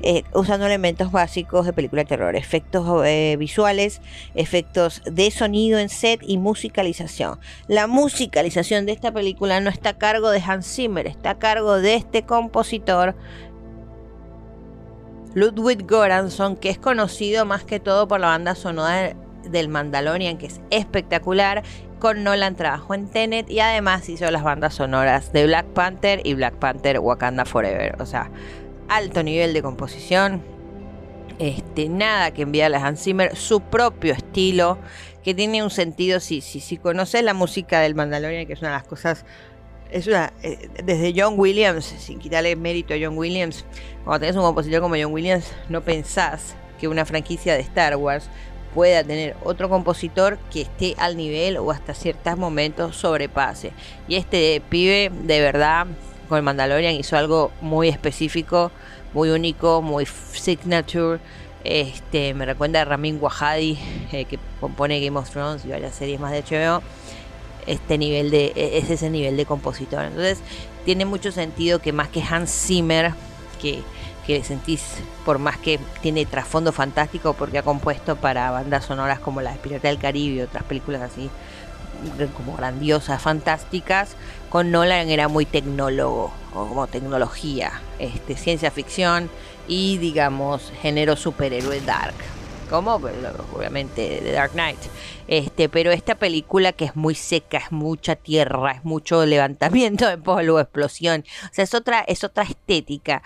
Eh, 0.03 0.25
usando 0.33 0.65
elementos 0.65 1.13
básicos 1.13 1.67
de 1.67 1.75
película 1.75 2.03
de 2.03 2.09
terror, 2.09 2.35
efectos 2.35 3.03
eh, 3.05 3.37
visuales, 3.39 4.01
efectos 4.35 5.03
de 5.05 5.31
sonido 5.31 5.79
en 5.79 5.91
set 5.91 6.21
y 6.27 6.39
musicalización. 6.39 7.39
La 7.69 7.87
musicalización 7.87 8.87
de 8.87 8.93
esta 8.93 9.13
película 9.13 9.61
no 9.61 9.69
está 9.69 9.91
a 9.91 9.99
cargo 9.99 10.31
de 10.31 10.41
Hans 10.41 10.67
Zimmer, 10.75 11.07
está 11.07 11.31
a 11.31 11.39
cargo 11.39 11.77
de 11.77 11.97
este 11.97 12.23
compositor 12.23 13.15
Ludwig 15.35 15.87
Göransson, 15.87 16.57
que 16.57 16.71
es 16.71 16.79
conocido 16.79 17.45
más 17.45 17.65
que 17.65 17.81
todo 17.81 18.09
por 18.09 18.21
la 18.21 18.29
banda 18.29 18.55
sonora 18.55 19.15
del 19.45 19.69
Mandalorian, 19.69 20.39
que 20.39 20.47
es 20.47 20.61
espectacular. 20.71 21.63
Con 21.99 22.25
Nolan 22.25 22.57
trabajó 22.57 22.95
en 22.95 23.09
Tenet 23.09 23.51
y 23.51 23.61
además 23.61 24.09
hizo 24.09 24.31
las 24.31 24.43
bandas 24.43 24.75
sonoras 24.75 25.33
de 25.33 25.47
Black 25.47 25.67
Panther 25.67 26.23
y 26.25 26.35
Black 26.35 26.55
Panther 26.55 26.99
Wakanda 26.99 27.45
Forever. 27.45 28.01
O 28.01 28.07
sea, 28.07 28.31
alto 28.89 29.23
nivel 29.23 29.53
de 29.53 29.63
composición. 29.63 30.43
Este, 31.39 31.89
nada 31.89 32.33
que 32.33 32.43
enviarle 32.43 32.77
a 32.77 32.87
Hans 32.87 33.03
Zimmer, 33.03 33.37
su 33.37 33.61
propio 33.61 34.13
estilo, 34.13 34.79
que 35.23 35.35
tiene 35.35 35.63
un 35.63 35.71
sentido, 35.71 36.21
si, 36.21 36.41
si, 36.41 36.61
si 36.61 36.77
conoces 36.77 37.23
la 37.23 37.35
música 37.35 37.81
del 37.81 37.95
Mandalorian, 37.95 38.47
que 38.47 38.55
es 38.55 38.61
una 38.61 38.71
de 38.71 38.77
las 38.77 38.87
cosas 38.87 39.25
es 39.93 40.07
una, 40.07 40.33
eh, 40.43 40.69
desde 40.85 41.13
John 41.17 41.35
Williams, 41.37 41.85
sin 41.85 42.19
quitarle 42.19 42.57
mérito 42.57 42.95
a 42.95 42.97
John 43.01 43.17
Williams, 43.17 43.65
cuando 44.05 44.21
tenés 44.21 44.37
un 44.37 44.43
compositor 44.43 44.81
como 44.81 44.95
John 44.97 45.13
Williams, 45.13 45.53
no 45.69 45.83
pensás 45.83 46.55
que 46.79 46.89
una 46.89 47.05
franquicia 47.05 47.55
de 47.55 47.61
Star 47.61 47.97
Wars 47.97 48.29
pueda 48.75 49.03
tener 49.03 49.37
otro 49.43 49.69
compositor 49.69 50.39
que 50.51 50.63
esté 50.63 50.95
al 50.99 51.17
nivel 51.17 51.57
o 51.59 51.71
hasta 51.71 51.95
ciertos 51.95 52.37
momentos 52.39 52.97
sobrepase. 52.97 53.73
Y 54.09 54.17
este 54.17 54.63
pibe, 54.69 55.11
de 55.25 55.41
verdad, 55.41 55.87
con 56.29 56.39
el 56.39 56.45
Mandalorian 56.45 56.95
hizo 56.95 57.17
algo 57.17 57.51
muy 57.61 57.89
específico, 57.89 58.71
muy 59.13 59.31
único, 59.31 59.83
muy 59.83 60.07
signature. 60.07 61.19
Este, 61.65 62.33
me 62.33 62.47
recuerda 62.47 62.83
a 62.83 62.85
Ramin 62.85 63.19
Wahadi, 63.21 63.79
eh, 64.13 64.25
que 64.25 64.39
compone 64.61 65.01
Game 65.05 65.19
of 65.19 65.29
Thrones 65.29 65.65
y 65.65 65.69
varias 65.69 65.95
series 65.95 66.19
más 66.21 66.33
de 66.33 66.43
HBO. 66.43 66.83
Este 67.71 67.99
nivel 67.99 68.31
de, 68.31 68.53
e, 68.57 68.79
es 68.79 68.91
ese 68.91 69.11
nivel 69.11 69.37
de 69.37 69.47
compositor. 69.47 70.05
Entonces, 70.05 70.39
tiene 70.85 71.05
mucho 71.05 71.33
sentido 71.33 71.79
que 71.79 71.93
más 71.93 72.09
que 72.09 72.23
Hans 72.23 72.51
Zimmer, 72.51 73.13
que 73.61 73.83
que 74.27 74.45
sentís, 74.45 74.83
por 75.25 75.39
más 75.39 75.57
que 75.59 75.81
tiene 76.03 76.25
trasfondo 76.27 76.73
fantástico, 76.73 77.35
porque 77.35 77.59
ha 77.59 77.63
compuesto 77.63 78.17
para 78.17 78.51
bandas 78.51 78.85
sonoras 78.85 79.19
como 79.19 79.41
la 79.41 79.53
de 79.53 79.59
Pirata 79.59 79.89
del 79.89 79.99
Caribe 79.99 80.37
y 80.37 80.41
otras 80.43 80.63
películas 80.65 81.03
así, 81.03 81.31
como 82.37 82.57
grandiosas, 82.57 83.21
fantásticas, 83.21 84.17
con 84.49 84.71
Nolan 84.71 85.09
era 85.09 85.29
muy 85.29 85.47
tecnólogo, 85.47 86.33
o 86.55 86.67
como 86.67 86.87
tecnología, 86.87 87.81
este, 87.99 88.37
ciencia 88.37 88.71
ficción 88.71 89.31
y 89.67 89.99
digamos 89.99 90.73
género 90.81 91.17
superhéroe 91.17 91.81
dark 91.81 92.15
como 92.71 93.01
pues, 93.01 93.15
obviamente 93.55 94.21
The 94.23 94.33
Dark 94.33 94.53
Knight. 94.53 94.79
Este, 95.27 95.69
pero 95.69 95.91
esta 95.91 96.15
película 96.15 96.73
que 96.73 96.87
es 96.87 96.97
muy 96.97 97.15
seca, 97.15 97.59
es 97.59 97.73
mucha 97.73 98.17
tierra, 98.17 98.73
es 98.73 98.85
mucho 98.85 99.27
levantamiento 99.27 100.09
de 100.09 100.17
polvo, 100.17 100.61
explosión. 100.61 101.25
O 101.45 101.55
sea, 101.55 101.65
es 101.65 101.75
otra, 101.75 102.01
es 102.01 102.25
otra 102.25 102.45
estética. 102.45 103.23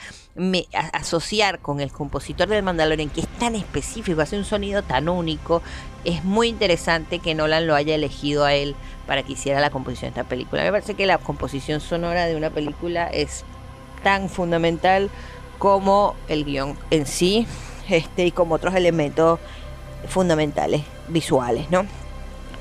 Asociar 0.93 1.61
con 1.61 1.81
el 1.81 1.93
compositor 1.93 2.49
del 2.49 2.63
Mandalorian, 2.63 3.11
que 3.11 3.21
es 3.21 3.29
tan 3.39 3.55
específico, 3.55 4.21
hace 4.23 4.37
un 4.37 4.45
sonido 4.45 4.83
tan 4.83 5.09
único, 5.09 5.63
es 6.05 6.25
muy 6.25 6.49
interesante 6.49 7.19
que 7.19 7.35
Nolan 7.35 7.67
lo 7.67 7.75
haya 7.75 7.95
elegido 7.95 8.45
a 8.45 8.55
él 8.55 8.75
para 9.07 9.23
que 9.23 9.35
hiciera 9.35 9.61
la 9.61 9.71
composición 9.71 10.13
de 10.13 10.21
esta 10.21 10.29
película. 10.29 10.63
Me 10.63 10.71
parece 10.73 10.95
que 10.95 11.07
la 11.07 11.19
composición 11.19 11.81
sonora 11.81 12.27
de 12.27 12.37
una 12.37 12.51
película 12.51 13.07
es 13.07 13.45
tan 14.03 14.29
fundamental 14.29 15.11
como 15.59 16.15
el 16.29 16.45
guion 16.45 16.77
en 16.91 17.07
sí 17.07 17.47
este, 17.89 18.27
y 18.27 18.31
como 18.31 18.55
otros 18.55 18.75
elementos 18.75 19.41
fundamentales 20.09 20.83
visuales, 21.09 21.71
¿no? 21.71 21.87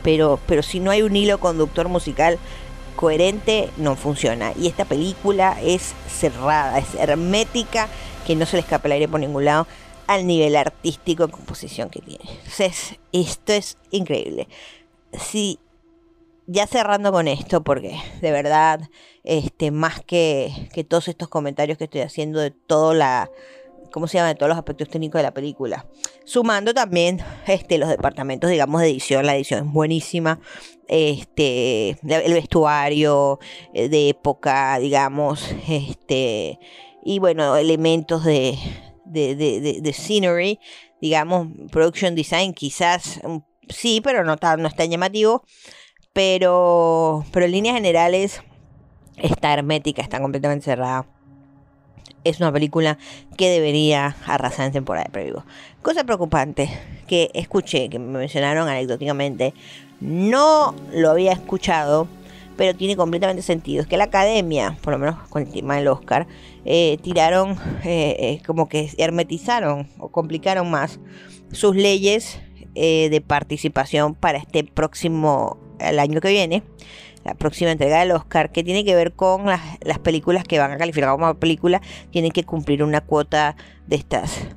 Pero, 0.04 0.40
pero 0.48 0.64
si 0.64 0.80
no 0.80 0.92
hay 0.92 1.02
un 1.02 1.16
hilo 1.16 1.40
conductor 1.40 1.88
musical 1.88 2.38
coherente, 2.96 3.70
no 3.78 3.96
funciona. 3.96 4.54
Y 4.58 4.68
esta 4.68 4.86
película 4.86 5.58
es 5.62 5.94
cerrada, 6.08 6.78
es 6.78 6.96
hermética, 6.96 7.88
que 8.26 8.36
no 8.36 8.46
se 8.46 8.58
le 8.58 8.62
escapa 8.62 8.88
el 8.88 8.94
aire 8.94 9.08
por 9.08 9.20
ningún 9.20 9.46
lado 9.46 9.68
al 10.08 10.28
nivel 10.28 10.56
artístico 10.56 11.26
y 11.26 11.32
composición 11.32 11.90
que 11.90 12.02
tiene. 12.02 12.26
Entonces, 12.30 13.00
esto 13.12 13.54
es 13.54 13.78
increíble. 13.92 14.48
Si 15.18 15.60
ya 16.48 16.68
cerrando 16.68 17.12
con 17.12 17.28
esto, 17.28 17.64
porque 17.64 17.98
de 18.22 18.32
verdad, 18.32 18.90
este, 19.24 19.72
más 19.72 20.02
que, 20.02 20.70
que 20.74 20.84
todos 20.84 21.08
estos 21.08 21.30
comentarios 21.30 21.78
que 21.78 21.86
estoy 21.86 22.02
haciendo 22.02 22.40
de 22.40 22.52
toda 22.52 22.94
la 22.94 23.30
¿cómo 23.94 24.08
se 24.08 24.18
llama? 24.18 24.30
De 24.30 24.36
todos 24.36 24.50
los 24.50 24.58
aspectos 24.58 24.90
técnicos 24.90 25.20
de 25.20 25.24
la 25.24 25.34
película. 25.34 25.86
Sumando 26.26 26.74
también 26.74 27.20
este, 27.46 27.78
los 27.78 27.88
departamentos, 27.88 28.50
digamos, 28.50 28.82
de 28.82 28.90
edición. 28.90 29.26
La 29.26 29.36
edición 29.36 29.68
es 29.68 29.72
buenísima. 29.72 30.40
Este, 30.88 31.92
el 31.92 32.34
vestuario 32.34 33.40
eh, 33.74 33.90
de 33.90 34.10
época, 34.10 34.80
digamos, 34.80 35.48
este, 35.70 36.60
y 37.04 37.20
bueno, 37.20 37.56
elementos 37.56 38.26
de, 38.26 38.58
de, 39.06 39.36
de, 39.36 39.80
de 39.82 39.94
scenery, 39.94 40.60
digamos, 41.00 41.48
production 41.72 42.16
design, 42.16 42.54
quizás 42.54 43.22
sí, 43.70 44.02
pero 44.04 44.24
no, 44.24 44.34
está, 44.34 44.58
no 44.58 44.68
es 44.68 44.76
tan 44.76 44.90
llamativo. 44.90 45.44
Pero, 46.14 47.26
pero 47.32 47.46
en 47.46 47.52
líneas 47.52 47.76
generales 47.76 48.42
está 49.18 49.54
hermética, 49.54 50.02
está 50.02 50.20
completamente 50.20 50.66
cerrada 50.66 51.13
es 52.24 52.40
una 52.40 52.52
película 52.52 52.98
que 53.38 53.50
debería 53.50 54.16
arrasar 54.26 54.68
en 54.68 54.72
temporada 54.72 55.06
de 55.06 55.12
preview. 55.12 55.44
Cosa 55.82 56.04
preocupante 56.04 56.70
que 57.08 57.30
escuché, 57.34 57.90
que 57.90 58.00
me 58.00 58.20
mencionaron 58.20 58.68
anecdóticamente, 58.68 59.54
no 60.00 60.76
lo 60.94 61.12
había 61.12 61.32
escuchado, 61.32 62.08
pero 62.58 62.76
tiene 62.76 62.96
completamente 62.96 63.42
sentido. 63.42 63.82
Es 63.82 63.88
que 63.88 63.98
la 63.98 64.06
academia, 64.06 64.78
por 64.82 64.94
lo 64.94 65.00
menos 65.00 65.16
con 65.30 65.44
el 65.44 65.50
tema 65.52 65.76
del 65.76 65.88
Oscar, 65.88 66.28
eh, 66.66 66.98
tiraron, 67.02 67.58
eh, 67.84 68.16
eh, 68.20 68.42
como 68.46 68.70
que 68.70 68.90
hermetizaron 68.98 69.88
o 69.98 70.10
complicaron 70.10 70.70
más 70.70 71.00
sus 71.52 71.76
leyes 71.76 72.40
de 72.74 73.24
participación 73.26 74.16
para 74.16 74.40
este 74.40 74.64
próximo, 74.64 75.60
el 75.80 76.00
año 76.00 76.20
que 76.22 76.30
viene 76.30 76.64
la 77.24 77.34
próxima 77.36 77.72
entrega 77.72 78.00
del 78.00 78.12
Oscar, 78.12 78.52
que 78.52 78.64
tiene 78.64 78.84
que 78.84 78.96
ver 78.96 79.14
con 79.14 79.46
las, 79.46 79.62
las 79.82 80.00
películas 80.00 80.44
que 80.44 80.60
van 80.60 80.72
a 80.72 80.78
calificar 80.78 81.12
como 81.12 81.34
película, 81.36 81.82
tienen 82.12 82.32
que 82.32 82.44
cumplir 82.44 82.84
una 82.84 83.02
cuota 83.02 83.56
de 83.88 83.96
estas 83.96 84.48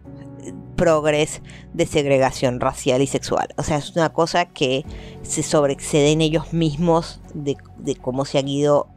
progres 0.77 1.43
de 1.73 1.87
segregación 1.87 2.61
racial 2.61 3.03
y 3.03 3.07
sexual. 3.07 3.49
O 3.57 3.63
sea, 3.63 3.79
es 3.79 3.97
una 3.97 4.13
cosa 4.13 4.45
que 4.47 4.85
se 5.23 5.43
sobreexceden 5.43 6.21
ellos 6.21 6.53
mismos 6.53 7.21
de, 7.35 7.57
de 7.79 7.97
cómo 7.97 8.25
se 8.25 8.39
han 8.39 8.49
ido 8.49 8.89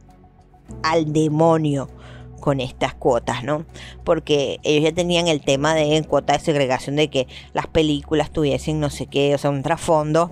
al 0.82 1.12
demonio 1.12 1.88
con 2.40 2.60
estas 2.60 2.94
cuotas, 2.94 3.44
¿no? 3.44 3.66
Porque 4.04 4.60
ellos 4.62 4.84
ya 4.84 4.94
tenían 4.94 5.28
el 5.28 5.42
tema 5.42 5.74
de 5.74 6.04
cuota 6.08 6.34
de 6.34 6.40
segregación 6.40 6.96
de 6.96 7.08
que 7.08 7.26
las 7.52 7.66
películas 7.66 8.30
tuviesen 8.30 8.80
no 8.80 8.90
sé 8.90 9.06
qué, 9.06 9.34
o 9.34 9.38
sea, 9.38 9.50
un 9.50 9.62
trasfondo 9.62 10.30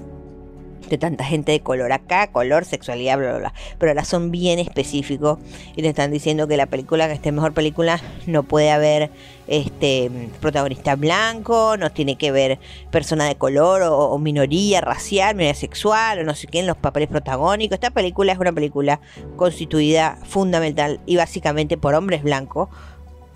de 0.88 0.98
tanta 0.98 1.24
gente 1.24 1.52
de 1.52 1.60
color 1.60 1.92
acá, 1.92 2.28
color, 2.28 2.64
sexualidad, 2.64 3.18
bla, 3.18 3.30
bla, 3.30 3.38
bla. 3.38 3.54
Pero 3.78 3.90
ahora 3.92 4.04
son 4.04 4.30
bien 4.30 4.58
específicos 4.58 5.38
y 5.76 5.82
te 5.82 5.88
están 5.88 6.10
diciendo 6.10 6.48
que 6.48 6.56
la 6.56 6.66
película, 6.66 7.06
que 7.08 7.14
esté 7.14 7.32
mejor 7.32 7.52
película, 7.52 8.00
no 8.26 8.42
puede 8.42 8.70
haber 8.70 9.10
este 9.46 10.10
protagonista 10.40 10.94
blanco, 10.96 11.76
no 11.78 11.90
tiene 11.90 12.16
que 12.16 12.30
ver 12.30 12.58
persona 12.90 13.26
de 13.26 13.36
color 13.36 13.82
o, 13.82 14.18
minoría 14.18 14.80
racial, 14.80 15.34
minoría 15.34 15.54
sexual 15.54 16.20
o 16.20 16.24
no 16.24 16.34
sé 16.34 16.46
qué 16.46 16.60
en 16.60 16.66
los 16.66 16.76
papeles 16.76 17.08
protagónicos. 17.08 17.76
Esta 17.76 17.90
película 17.90 18.32
es 18.32 18.38
una 18.38 18.52
película 18.52 19.00
constituida 19.36 20.18
fundamental 20.24 21.00
y 21.06 21.16
básicamente 21.16 21.76
por 21.76 21.94
hombres 21.94 22.22
blancos. 22.22 22.68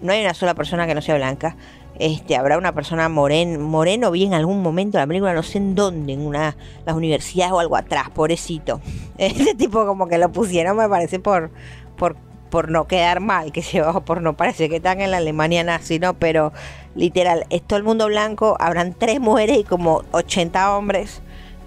No 0.01 0.13
hay 0.13 0.21
una 0.21 0.35
sola 0.35 0.55
persona 0.55 0.87
que 0.87 0.95
no 0.95 1.01
sea 1.01 1.15
blanca 1.15 1.57
este, 1.99 2.37
habrá 2.37 2.59
una 2.59 2.73
persona 2.73 3.09
moren, 3.09 3.61
moreno 3.61 4.11
vi 4.11 4.25
en 4.25 4.35
algún 4.35 4.63
momento 4.63 4.99
de 4.99 5.03
la 5.03 5.07
película, 5.07 5.35
no 5.35 5.43
sé 5.43 5.59
en 5.59 5.75
dónde, 5.75 6.15
en 6.15 6.27
una 6.27 6.57
las 6.87 6.97
universidades 6.97 7.53
o 7.53 7.61
algo 7.61 7.77
atrás, 7.77 8.11
pobrecito. 8.11 8.81
Ese 9.19 9.55
tipo 9.55 9.87
como 9.87 10.09
que 10.09 10.19
lo 10.19 10.33
pusieron, 10.33 10.77
me 10.77 10.89
parece, 10.89 11.21
por, 11.21 11.51
por, 11.97 12.17
por 12.51 12.71
no 12.71 12.87
quedar 12.87 13.21
mal, 13.21 13.53
que 13.53 13.63
se 13.63 13.83
por 14.05 14.23
no 14.23 14.37
parecer 14.37 14.71
que 14.71 14.77
están 14.77 15.01
en 15.01 15.11
la 15.11 15.19
Alemania 15.19 15.65
nazi, 15.65 15.99
¿no? 15.99 16.15
Pero 16.15 16.53
literal, 16.95 17.47
es 17.51 17.63
todo 17.63 17.79
el 17.79 17.85
mundo 17.85 18.07
blanco, 18.07 18.57
habrán 18.59 18.95
tres 18.95 19.21
mujeres 19.21 19.59
y 19.59 19.65
como 19.65 20.03
80 20.13 20.77
hombres. 20.77 21.23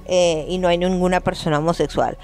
Eh, 0.07 0.45
y 0.47 0.59
no 0.59 0.67
hay 0.67 0.77
ninguna 0.77 1.19
persona 1.19 1.57
homosexual 1.57 2.15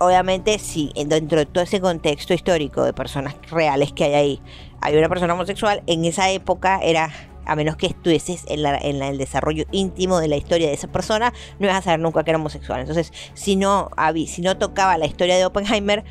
obviamente 0.00 0.58
sí, 0.58 0.90
dentro 1.06 1.38
de 1.38 1.44
todo 1.44 1.62
ese 1.62 1.78
contexto 1.78 2.32
histórico 2.32 2.82
de 2.82 2.94
personas 2.94 3.36
reales 3.50 3.92
que 3.92 4.04
hay 4.04 4.14
ahí, 4.14 4.40
hay 4.80 4.96
una 4.96 5.10
persona 5.10 5.34
homosexual, 5.34 5.82
en 5.86 6.06
esa 6.06 6.30
época 6.30 6.80
era 6.82 7.10
a 7.50 7.56
menos 7.56 7.76
que 7.76 7.86
estuvieses 7.86 8.44
en, 8.46 9.02
el 9.02 9.18
desarrollo 9.18 9.64
íntimo 9.72 10.20
de 10.20 10.28
la 10.28 10.36
historia 10.36 10.68
de 10.68 10.74
esa 10.74 10.86
persona, 10.86 11.32
no 11.58 11.66
ibas 11.66 11.78
a 11.78 11.82
saber 11.82 11.98
nunca 11.98 12.22
que 12.22 12.30
era 12.30 12.38
homosexual. 12.38 12.78
Entonces, 12.78 13.12
si 13.34 13.56
no, 13.56 13.90
si 14.28 14.40
no 14.40 14.56
tocaba 14.56 14.96
la 14.98 15.06
historia 15.06 15.36
de 15.36 15.44
Oppenheimer, 15.44 16.04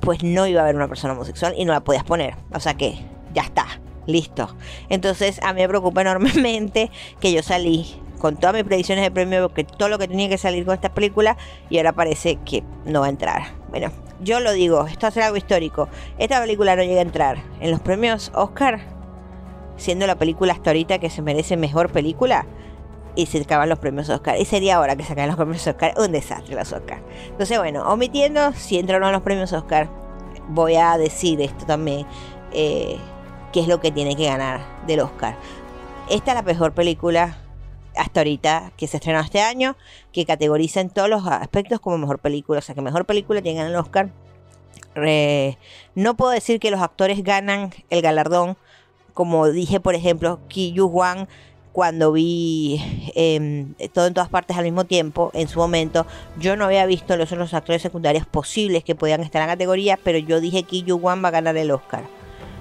pues 0.00 0.22
no 0.22 0.46
iba 0.46 0.60
a 0.60 0.64
haber 0.64 0.76
una 0.76 0.88
persona 0.88 1.12
homosexual 1.12 1.52
y 1.58 1.66
no 1.66 1.74
la 1.74 1.80
podías 1.80 2.04
poner. 2.04 2.36
O 2.54 2.60
sea 2.60 2.72
que, 2.72 2.96
ya 3.34 3.42
está, 3.42 3.66
listo. 4.06 4.56
Entonces, 4.88 5.40
a 5.42 5.52
mí 5.52 5.60
me 5.60 5.68
preocupa 5.68 6.00
enormemente 6.00 6.90
que 7.20 7.34
yo 7.34 7.42
salí 7.42 8.00
con 8.18 8.38
todas 8.38 8.54
mis 8.54 8.64
predicciones 8.64 9.04
de 9.04 9.10
premio, 9.10 9.52
que 9.52 9.64
todo 9.64 9.90
lo 9.90 9.98
que 9.98 10.08
tenía 10.08 10.30
que 10.30 10.38
salir 10.38 10.64
con 10.64 10.74
esta 10.74 10.94
película, 10.94 11.36
y 11.68 11.76
ahora 11.76 11.92
parece 11.92 12.38
que 12.46 12.64
no 12.86 13.00
va 13.00 13.06
a 13.06 13.10
entrar. 13.10 13.42
Bueno, 13.68 13.92
yo 14.22 14.40
lo 14.40 14.52
digo, 14.52 14.86
esto 14.86 15.02
va 15.02 15.08
a 15.08 15.12
ser 15.12 15.24
algo 15.24 15.36
histórico. 15.36 15.90
Esta 16.16 16.40
película 16.40 16.76
no 16.76 16.82
llega 16.82 17.00
a 17.00 17.02
entrar 17.02 17.42
en 17.60 17.70
los 17.70 17.80
premios 17.80 18.32
Oscar 18.34 18.97
siendo 19.78 20.06
la 20.06 20.16
película 20.16 20.52
hasta 20.52 20.70
ahorita 20.70 20.98
que 20.98 21.08
se 21.08 21.22
merece 21.22 21.56
mejor 21.56 21.90
película 21.90 22.46
y 23.14 23.26
se 23.26 23.40
acaban 23.40 23.68
los 23.68 23.78
premios 23.78 24.08
Oscar. 24.10 24.38
Y 24.38 24.44
sería 24.44 24.76
ahora 24.76 24.94
que 24.94 25.04
se 25.04 25.12
acaben 25.12 25.28
los 25.28 25.36
premios 25.36 25.66
Oscar 25.66 25.94
un 25.96 26.12
desastre 26.12 26.54
los 26.54 26.72
Oscar. 26.72 27.02
Entonces, 27.26 27.58
bueno, 27.58 27.82
omitiendo 27.90 28.52
si 28.52 28.82
no 28.82 29.10
los 29.10 29.22
premios 29.22 29.52
Oscar, 29.52 29.88
voy 30.48 30.76
a 30.76 30.98
decir 30.98 31.40
esto 31.40 31.64
también, 31.64 32.06
eh, 32.52 32.96
qué 33.52 33.60
es 33.60 33.68
lo 33.68 33.80
que 33.80 33.90
tiene 33.90 34.14
que 34.14 34.26
ganar 34.26 34.60
del 34.86 35.00
Oscar. 35.00 35.36
Esta 36.10 36.30
es 36.32 36.34
la 36.36 36.42
mejor 36.42 36.74
película 36.74 37.38
hasta 37.96 38.20
ahorita 38.20 38.72
que 38.76 38.86
se 38.86 38.98
estrenó 38.98 39.20
este 39.20 39.40
año, 39.40 39.76
que 40.12 40.24
categoriza 40.24 40.80
en 40.80 40.90
todos 40.90 41.08
los 41.08 41.26
aspectos 41.26 41.80
como 41.80 41.98
mejor 41.98 42.18
película. 42.20 42.60
O 42.60 42.62
sea, 42.62 42.74
que 42.74 42.82
mejor 42.82 43.04
película 43.04 43.42
tiene 43.42 43.56
que 43.56 43.64
ganar 43.64 43.72
el 43.72 43.80
Oscar. 43.80 44.10
no 45.94 46.16
puedo 46.16 46.30
decir 46.30 46.60
que 46.60 46.70
los 46.70 46.80
actores 46.80 47.22
ganan 47.24 47.74
el 47.90 48.00
galardón 48.02 48.56
como 49.18 49.50
dije, 49.50 49.80
por 49.80 49.96
ejemplo, 49.96 50.38
Ki 50.46 50.70
Yu 50.70 50.86
Hwan 50.86 51.26
cuando 51.72 52.12
vi 52.12 52.80
em, 53.16 53.74
todo 53.92 54.06
en 54.06 54.14
todas 54.14 54.28
partes 54.28 54.56
al 54.56 54.62
mismo 54.62 54.84
tiempo, 54.84 55.32
en 55.34 55.48
su 55.48 55.58
momento, 55.58 56.06
yo 56.38 56.54
no 56.54 56.66
había 56.66 56.86
visto 56.86 57.16
los 57.16 57.32
otros 57.32 57.52
actores 57.52 57.82
secundarios 57.82 58.26
posibles 58.26 58.84
que 58.84 58.94
podían 58.94 59.24
estar 59.24 59.42
en 59.42 59.48
la 59.48 59.54
categoría, 59.54 59.98
pero 60.04 60.18
yo 60.18 60.40
dije 60.40 60.62
que 60.62 60.82
Yu 60.82 60.94
Wan 60.98 61.20
va 61.24 61.28
a 61.28 61.32
ganar 61.32 61.56
el 61.56 61.72
Oscar. 61.72 62.04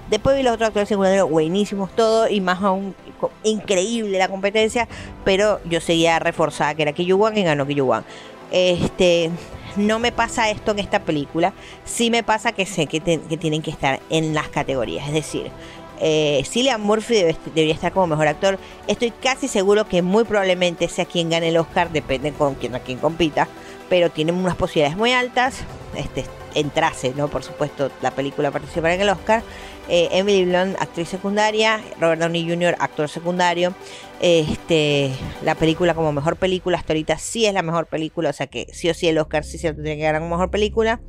Después 0.09 0.35
vi 0.35 0.41
los 0.41 0.55
otros 0.55 0.69
actores 0.69 0.89
secundarios 0.89 1.29
buenísimos 1.29 1.95
todos 1.95 2.31
y 2.31 2.41
más 2.41 2.63
aún 2.63 2.95
increíble 3.43 4.17
la 4.17 4.27
competencia, 4.27 4.87
pero 5.23 5.59
yo 5.65 5.79
seguía 5.79 6.17
reforzada 6.17 6.73
que 6.73 6.81
era 6.81 6.91
Ki 6.91 7.13
Wan 7.13 7.37
y 7.37 7.43
ganó 7.43 7.67
Ki 7.67 7.79
Wan. 7.81 8.03
Este, 8.49 9.29
no 9.75 9.99
me 9.99 10.11
pasa 10.11 10.49
esto 10.49 10.71
en 10.71 10.79
esta 10.79 11.03
película, 11.03 11.53
sí 11.85 12.09
me 12.09 12.23
pasa 12.23 12.51
que 12.51 12.65
sé 12.65 12.87
que 12.87 12.99
tienen 12.99 13.61
que 13.61 13.69
estar 13.69 13.99
en 14.09 14.33
las 14.33 14.47
categorías, 14.47 15.07
es 15.07 15.13
decir, 15.13 15.51
eh, 15.99 16.43
Cillian 16.45 16.81
Murphy 16.81 17.15
debería 17.53 17.73
estar 17.73 17.91
como 17.91 18.07
mejor 18.07 18.27
actor. 18.27 18.59
Estoy 18.87 19.11
casi 19.11 19.47
seguro 19.47 19.87
que 19.87 20.01
muy 20.01 20.23
probablemente 20.23 20.87
sea 20.87 21.05
quien 21.05 21.29
gane 21.29 21.49
el 21.49 21.57
Oscar, 21.57 21.91
depende 21.91 22.31
con 22.31 22.55
quién 22.55 22.75
a 22.75 22.79
quién 22.79 22.99
compita, 22.99 23.47
pero 23.89 24.09
tienen 24.09 24.35
unas 24.35 24.55
posibilidades 24.55 24.97
muy 24.97 25.11
altas. 25.13 25.63
Este, 25.95 26.25
entrase, 26.53 27.13
¿no? 27.15 27.27
Por 27.27 27.43
supuesto, 27.43 27.91
la 28.01 28.11
película 28.11 28.51
participará 28.51 28.95
en 28.95 29.01
el 29.01 29.09
Oscar. 29.09 29.43
Eh, 29.89 30.09
Emily 30.11 30.43
Blunt, 30.43 30.75
actriz 30.81 31.07
secundaria, 31.07 31.79
Robert 32.01 32.19
Downey 32.19 32.49
Jr., 32.49 32.75
actor 32.79 33.07
secundario. 33.07 33.73
Este, 34.19 35.11
la 35.43 35.55
película 35.55 35.93
como 35.93 36.11
mejor 36.11 36.35
película, 36.35 36.77
hasta 36.77 36.93
ahorita 36.93 37.17
sí 37.19 37.45
es 37.45 37.53
la 37.53 37.61
mejor 37.61 37.85
película, 37.85 38.31
o 38.31 38.33
sea 38.33 38.47
que 38.47 38.67
sí 38.73 38.89
o 38.89 38.93
sí 38.93 39.07
el 39.07 39.17
Oscar 39.19 39.43
sí 39.43 39.57
se 39.57 39.73
tendría 39.73 39.95
que 39.95 40.01
ganar 40.01 40.21
como 40.21 40.35
mejor 40.35 40.49
película. 40.49 40.99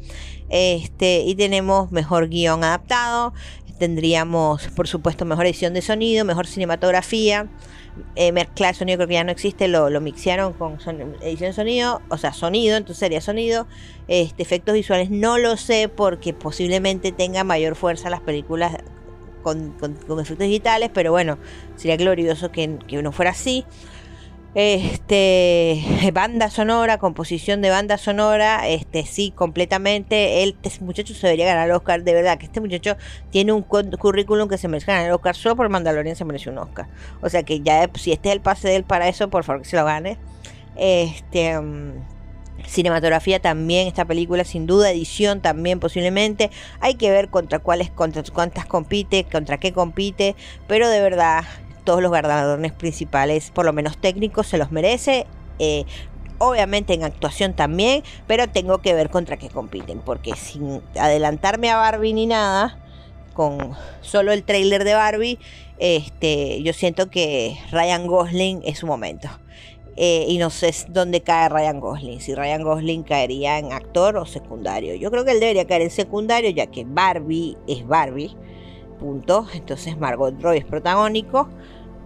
Este, 0.51 1.21
y 1.21 1.35
tenemos 1.35 1.91
mejor 1.91 2.29
guion 2.29 2.63
adaptado, 2.63 3.33
tendríamos, 3.79 4.69
por 4.69 4.89
supuesto, 4.89 5.25
mejor 5.25 5.47
edición 5.47 5.75
de 5.75 5.83
sonido, 5.83 6.25
mejor 6.25 6.47
cinematografía. 6.47 7.49
Eh, 8.15 8.31
mezclar 8.33 8.75
sonido 8.75 8.99
creo 8.99 9.09
que 9.09 9.15
ya 9.15 9.25
no 9.25 9.33
existe, 9.33 9.67
lo, 9.67 9.91
lo 9.91 10.01
mixearon 10.01 10.53
con 10.53 10.79
edición 11.21 11.51
de 11.51 11.53
sonido, 11.53 12.01
o 12.11 12.17
sea, 12.17 12.33
sonido, 12.33 12.77
entonces 12.77 12.99
sería 12.99 13.21
sonido. 13.21 13.67
Este, 14.07 14.43
efectos 14.43 14.75
visuales 14.75 15.11
no 15.11 15.39
lo 15.39 15.57
sé 15.57 15.89
porque 15.89 16.33
posiblemente 16.33 17.11
tenga 17.11 17.43
mayor 17.45 17.75
fuerza 17.75 18.09
las 18.09 18.21
películas 18.21 18.77
con, 19.43 19.75
efectos 20.21 20.39
digitales, 20.39 20.91
pero 20.93 21.11
bueno, 21.11 21.39
sería 21.77 21.97
glorioso 21.97 22.53
que, 22.53 22.79
que 22.87 23.03
no 23.03 23.13
fuera 23.13 23.33
así. 23.33 23.65
Este, 24.55 25.85
banda 26.13 26.49
sonora, 26.51 26.99
composición 26.99 27.61
de 27.61 27.71
banda 27.71 27.99
sonora, 27.99 28.67
este, 28.69 29.05
sí, 29.05 29.31
completamente. 29.31 30.43
Él, 30.43 30.57
este 30.63 30.85
muchacho 30.85 31.15
se 31.15 31.27
debería 31.27 31.47
ganar 31.47 31.69
el 31.69 31.75
Oscar, 31.75 32.03
de 32.03 32.15
verdad, 32.15 32.39
que 32.39 32.47
este 32.47 32.61
muchacho 32.61 32.97
tiene 33.31 33.53
un 33.53 33.63
currículum 33.63 34.49
que 34.49 34.59
se 34.59 34.69
merece 34.69 34.91
ganar 34.91 35.07
el 35.07 35.13
Oscar, 35.13 35.37
solo 35.37 35.57
por 35.57 35.69
Mandalorian 35.69 36.17
se 36.17 36.25
merece 36.25 36.51
un 36.51 36.59
Oscar. 36.59 36.89
O 37.21 37.29
sea 37.29 37.43
que 37.43 37.61
ya, 37.61 37.89
si 37.95 38.13
este 38.13 38.31
es 38.31 38.35
el 38.35 38.41
pase 38.41 38.69
de 38.69 38.77
él 38.77 38.85
para 38.85 39.09
eso, 39.09 39.29
por 39.29 39.45
favor 39.45 39.63
que 39.63 39.69
se 39.69 39.77
lo 39.77 39.85
gane. 39.85 40.19
Este. 40.77 41.61
Mm, 41.61 42.19
cinematografía 42.67 43.41
también 43.41 43.87
esta 43.87 44.05
película 44.05 44.45
sin 44.45 44.67
duda 44.67 44.91
edición 44.91 45.41
también 45.41 45.79
posiblemente 45.79 46.51
hay 46.81 46.97
que 46.97 47.11
ver 47.11 47.29
contra 47.31 47.61
cuáles 47.61 47.89
contra 47.89 48.23
cuántas 48.25 48.67
compite 48.67 49.25
contra 49.25 49.59
qué 49.59 49.73
compite 49.73 50.35
pero 50.67 50.89
de 50.89 51.01
verdad 51.01 51.45
todos 51.89 52.03
los 52.03 52.13
galardones 52.13 52.73
principales, 52.73 53.51
por 53.51 53.65
lo 53.65 53.73
menos 53.73 53.97
técnicos, 53.97 54.47
se 54.47 54.59
los 54.59 54.71
merece. 54.71 55.27
Eh, 55.59 55.87
obviamente 56.37 56.93
en 56.93 57.03
actuación 57.03 57.55
también, 57.55 58.03
pero 58.27 58.47
tengo 58.47 58.83
que 58.83 58.93
ver 58.93 59.09
contra 59.09 59.39
qué 59.39 59.49
compiten, 59.49 60.01
porque 60.01 60.37
sin 60.37 60.83
adelantarme 61.01 61.71
a 61.71 61.77
Barbie 61.77 62.13
ni 62.13 62.27
nada, 62.27 62.79
con 63.33 63.73
solo 64.03 64.33
el 64.33 64.45
trailer 64.45 64.85
de 64.85 64.93
Barbie, 64.93 65.39
este, 65.79 66.63
yo 66.63 66.75
siento 66.75 67.09
que 67.09 67.57
Ryan 67.73 68.07
Gosling 68.07 68.61
es 68.67 68.81
su 68.81 68.87
momento. 68.87 69.31
Eh, 69.97 70.27
y 70.29 70.37
no 70.37 70.51
sé 70.51 70.75
dónde 70.91 71.23
cae 71.23 71.49
Ryan 71.49 71.81
Gosling, 71.81 72.21
si 72.21 72.35
Ryan 72.35 72.65
Gosling 72.65 73.03
caería 73.03 73.59
en 73.59 73.73
actor 73.73 74.19
o 74.19 74.27
secundario. 74.27 74.95
Yo 74.95 75.11
creo 75.11 75.25
que 75.25 75.31
él 75.31 75.41
debería 75.41 75.67
caer 75.67 75.81
en 75.81 75.91
secundario, 75.91 76.51
ya 76.51 76.67
que 76.67 76.85
Barbie 76.85 77.57
es 77.67 77.87
Barbie, 77.87 78.37
punto. 79.01 79.47
Entonces 79.55 79.97
Margot 79.97 80.35
Robbie 80.39 80.59
es 80.59 80.67
protagónico 80.67 81.49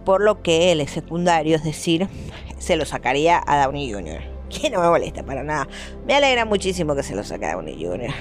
por 0.03 0.21
lo 0.21 0.41
que 0.41 0.71
él 0.71 0.81
es 0.81 0.91
secundario, 0.91 1.55
es 1.55 1.63
decir, 1.63 2.07
se 2.57 2.75
lo 2.75 2.85
sacaría 2.85 3.41
a 3.45 3.63
Downey 3.63 3.91
Jr. 3.91 4.33
Que 4.53 4.69
no 4.69 4.81
me 4.81 4.87
molesta 4.87 5.23
para 5.23 5.41
nada. 5.41 5.67
Me 6.05 6.13
alegra 6.13 6.45
muchísimo 6.45 6.95
que 6.95 7.01
se 7.01 7.15
lo 7.15 7.23
saque 7.23 7.47
a 7.47 7.55
Downey 7.55 7.83
Jr. 7.83 8.13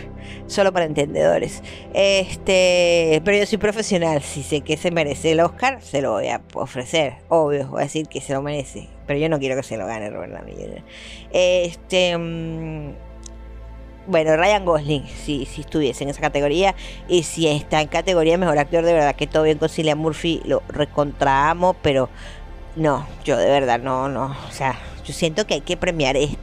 Solo 0.46 0.72
para 0.72 0.86
entendedores. 0.86 1.62
Este, 1.92 3.20
pero 3.22 3.36
yo 3.36 3.44
soy 3.44 3.58
profesional. 3.58 4.22
Si 4.22 4.42
sé 4.42 4.62
que 4.62 4.78
se 4.78 4.90
merece 4.90 5.32
el 5.32 5.40
Oscar, 5.40 5.82
se 5.82 6.00
lo 6.00 6.12
voy 6.12 6.28
a 6.28 6.40
ofrecer. 6.54 7.16
Obvio, 7.28 7.68
voy 7.68 7.80
a 7.80 7.84
decir 7.84 8.06
que 8.08 8.22
se 8.22 8.32
lo 8.32 8.40
merece. 8.40 8.88
Pero 9.06 9.18
yo 9.18 9.28
no 9.28 9.38
quiero 9.38 9.56
que 9.56 9.62
se 9.62 9.76
lo 9.76 9.86
gane 9.86 10.08
Robert 10.08 10.32
Downey 10.32 10.54
Jr. 10.54 10.82
Este. 11.32 12.16
Bueno, 14.06 14.36
Ryan 14.36 14.64
Gosling, 14.64 15.06
si, 15.06 15.46
si 15.46 15.60
estuviese 15.60 16.02
en 16.02 16.10
esa 16.10 16.20
categoría, 16.20 16.74
y 17.06 17.22
si 17.22 17.46
está 17.46 17.80
en 17.80 17.88
categoría 17.88 18.36
mejor 18.36 18.58
actor, 18.58 18.84
de 18.84 18.92
verdad 18.92 19.14
que 19.14 19.28
todo 19.28 19.44
bien 19.44 19.58
con 19.58 19.68
Cillian 19.68 19.98
Murphy, 19.98 20.42
lo 20.44 20.62
recontraamo, 20.68 21.74
pero 21.74 22.08
no, 22.74 23.06
yo 23.24 23.36
de 23.36 23.46
verdad 23.46 23.78
no, 23.78 24.08
no, 24.08 24.36
o 24.48 24.52
sea, 24.52 24.76
yo 25.04 25.12
siento 25.12 25.46
que 25.46 25.54
hay 25.54 25.60
que 25.60 25.76
premiar 25.76 26.16
esto, 26.16 26.38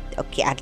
a, 0.45 0.55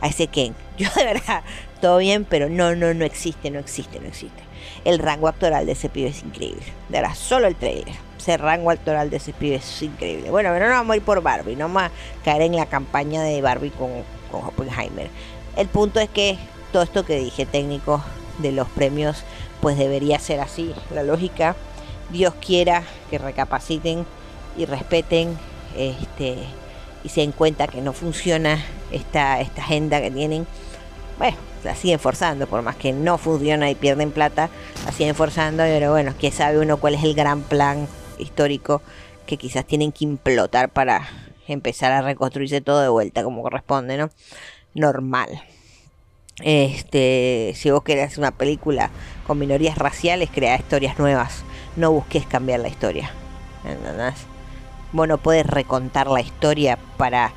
a 0.00 0.08
ese 0.08 0.26
Ken. 0.26 0.54
Yo 0.78 0.88
de 0.94 1.04
verdad, 1.04 1.42
todo 1.80 1.98
bien, 1.98 2.24
pero 2.24 2.48
no, 2.48 2.74
no, 2.76 2.94
no 2.94 3.04
existe, 3.04 3.50
no 3.50 3.58
existe, 3.58 3.98
no 3.98 4.06
existe. 4.06 4.42
El 4.84 4.98
rango 4.98 5.28
actoral 5.28 5.66
de 5.66 5.72
ese 5.72 5.88
pibe 5.88 6.08
es 6.08 6.22
increíble. 6.22 6.62
De 6.88 7.00
verdad, 7.00 7.14
solo 7.16 7.46
el 7.46 7.56
trailer. 7.56 7.94
Ese 8.16 8.36
rango 8.36 8.70
actoral 8.70 9.10
de 9.10 9.16
ese 9.16 9.32
pibe 9.32 9.56
es 9.56 9.82
increíble. 9.82 10.30
Bueno, 10.30 10.50
pero 10.52 10.68
no 10.68 10.74
vamos 10.74 10.94
a 10.94 10.96
ir 10.96 11.02
por 11.02 11.22
Barbie, 11.22 11.56
no 11.56 11.64
vamos 11.64 11.84
a 11.84 11.90
caer 12.24 12.42
en 12.42 12.54
la 12.54 12.66
campaña 12.66 13.22
de 13.22 13.40
Barbie 13.40 13.70
con, 13.70 13.90
con 14.30 14.44
Oppenheimer. 14.44 15.08
El 15.58 15.66
punto 15.66 15.98
es 15.98 16.08
que 16.08 16.38
todo 16.72 16.84
esto 16.84 17.04
que 17.04 17.18
dije 17.18 17.44
técnico 17.44 18.00
de 18.38 18.52
los 18.52 18.68
premios, 18.68 19.24
pues 19.60 19.76
debería 19.76 20.20
ser 20.20 20.38
así. 20.38 20.72
La 20.94 21.02
lógica, 21.02 21.56
Dios 22.10 22.32
quiera 22.40 22.84
que 23.10 23.18
recapaciten 23.18 24.06
y 24.56 24.66
respeten 24.66 25.36
este 25.76 26.36
y 27.02 27.08
se 27.08 27.22
den 27.22 27.32
cuenta 27.32 27.66
que 27.66 27.80
no 27.80 27.92
funciona 27.92 28.64
esta, 28.92 29.34
agenda 29.34 30.00
que 30.00 30.12
tienen. 30.12 30.46
Bueno, 31.18 31.36
la 31.64 31.74
siguen 31.74 31.98
forzando, 31.98 32.46
por 32.46 32.62
más 32.62 32.76
que 32.76 32.92
no 32.92 33.18
funciona 33.18 33.68
y 33.68 33.74
pierden 33.74 34.12
plata, 34.12 34.50
la 34.86 34.92
siguen 34.92 35.16
forzando, 35.16 35.64
pero 35.64 35.90
bueno, 35.90 36.14
que 36.16 36.30
sabe 36.30 36.60
uno 36.60 36.76
cuál 36.76 36.94
es 36.94 37.02
el 37.02 37.14
gran 37.14 37.42
plan 37.42 37.88
histórico 38.18 38.80
que 39.26 39.36
quizás 39.36 39.64
tienen 39.64 39.90
que 39.90 40.04
implotar 40.04 40.68
para 40.68 41.08
empezar 41.48 41.90
a 41.90 42.02
reconstruirse 42.02 42.60
todo 42.60 42.80
de 42.80 42.88
vuelta 42.88 43.24
como 43.24 43.42
corresponde, 43.42 43.96
¿no? 43.96 44.10
Normal. 44.78 45.42
Este, 46.40 47.52
si 47.56 47.70
vos 47.70 47.82
querés 47.82 48.16
una 48.16 48.30
película 48.30 48.90
con 49.26 49.38
minorías 49.38 49.76
raciales, 49.76 50.30
crea 50.32 50.56
historias 50.56 50.98
nuevas. 50.98 51.44
No 51.76 51.92
busques 51.92 52.26
cambiar 52.26 52.60
la 52.60 52.68
historia. 52.68 53.10
¿Entendés? 53.64 54.14
Vos 54.92 55.08
no 55.08 55.18
puedes 55.18 55.46
recontar 55.46 56.06
la 56.08 56.20
historia 56.20 56.78
para 56.96 57.32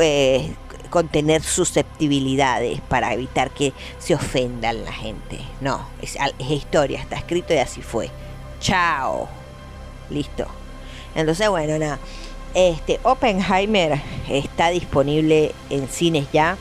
eh, 0.00 0.52
contener 0.90 1.42
susceptibilidades, 1.42 2.80
para 2.82 3.12
evitar 3.14 3.50
que 3.50 3.72
se 3.98 4.14
ofendan 4.14 4.84
la 4.84 4.92
gente. 4.92 5.40
No, 5.60 5.86
es 6.02 6.16
historia, 6.50 7.00
está 7.00 7.16
escrito 7.16 7.54
y 7.54 7.58
así 7.58 7.82
fue. 7.82 8.10
Chao. 8.60 9.28
Listo. 10.10 10.46
Entonces, 11.14 11.48
bueno, 11.48 11.78
nada. 11.78 11.98
Este, 12.54 12.98
Oppenheimer 13.02 14.00
está 14.28 14.70
disponible 14.70 15.52
en 15.70 15.88
cines 15.88 16.26
ya. 16.32 16.56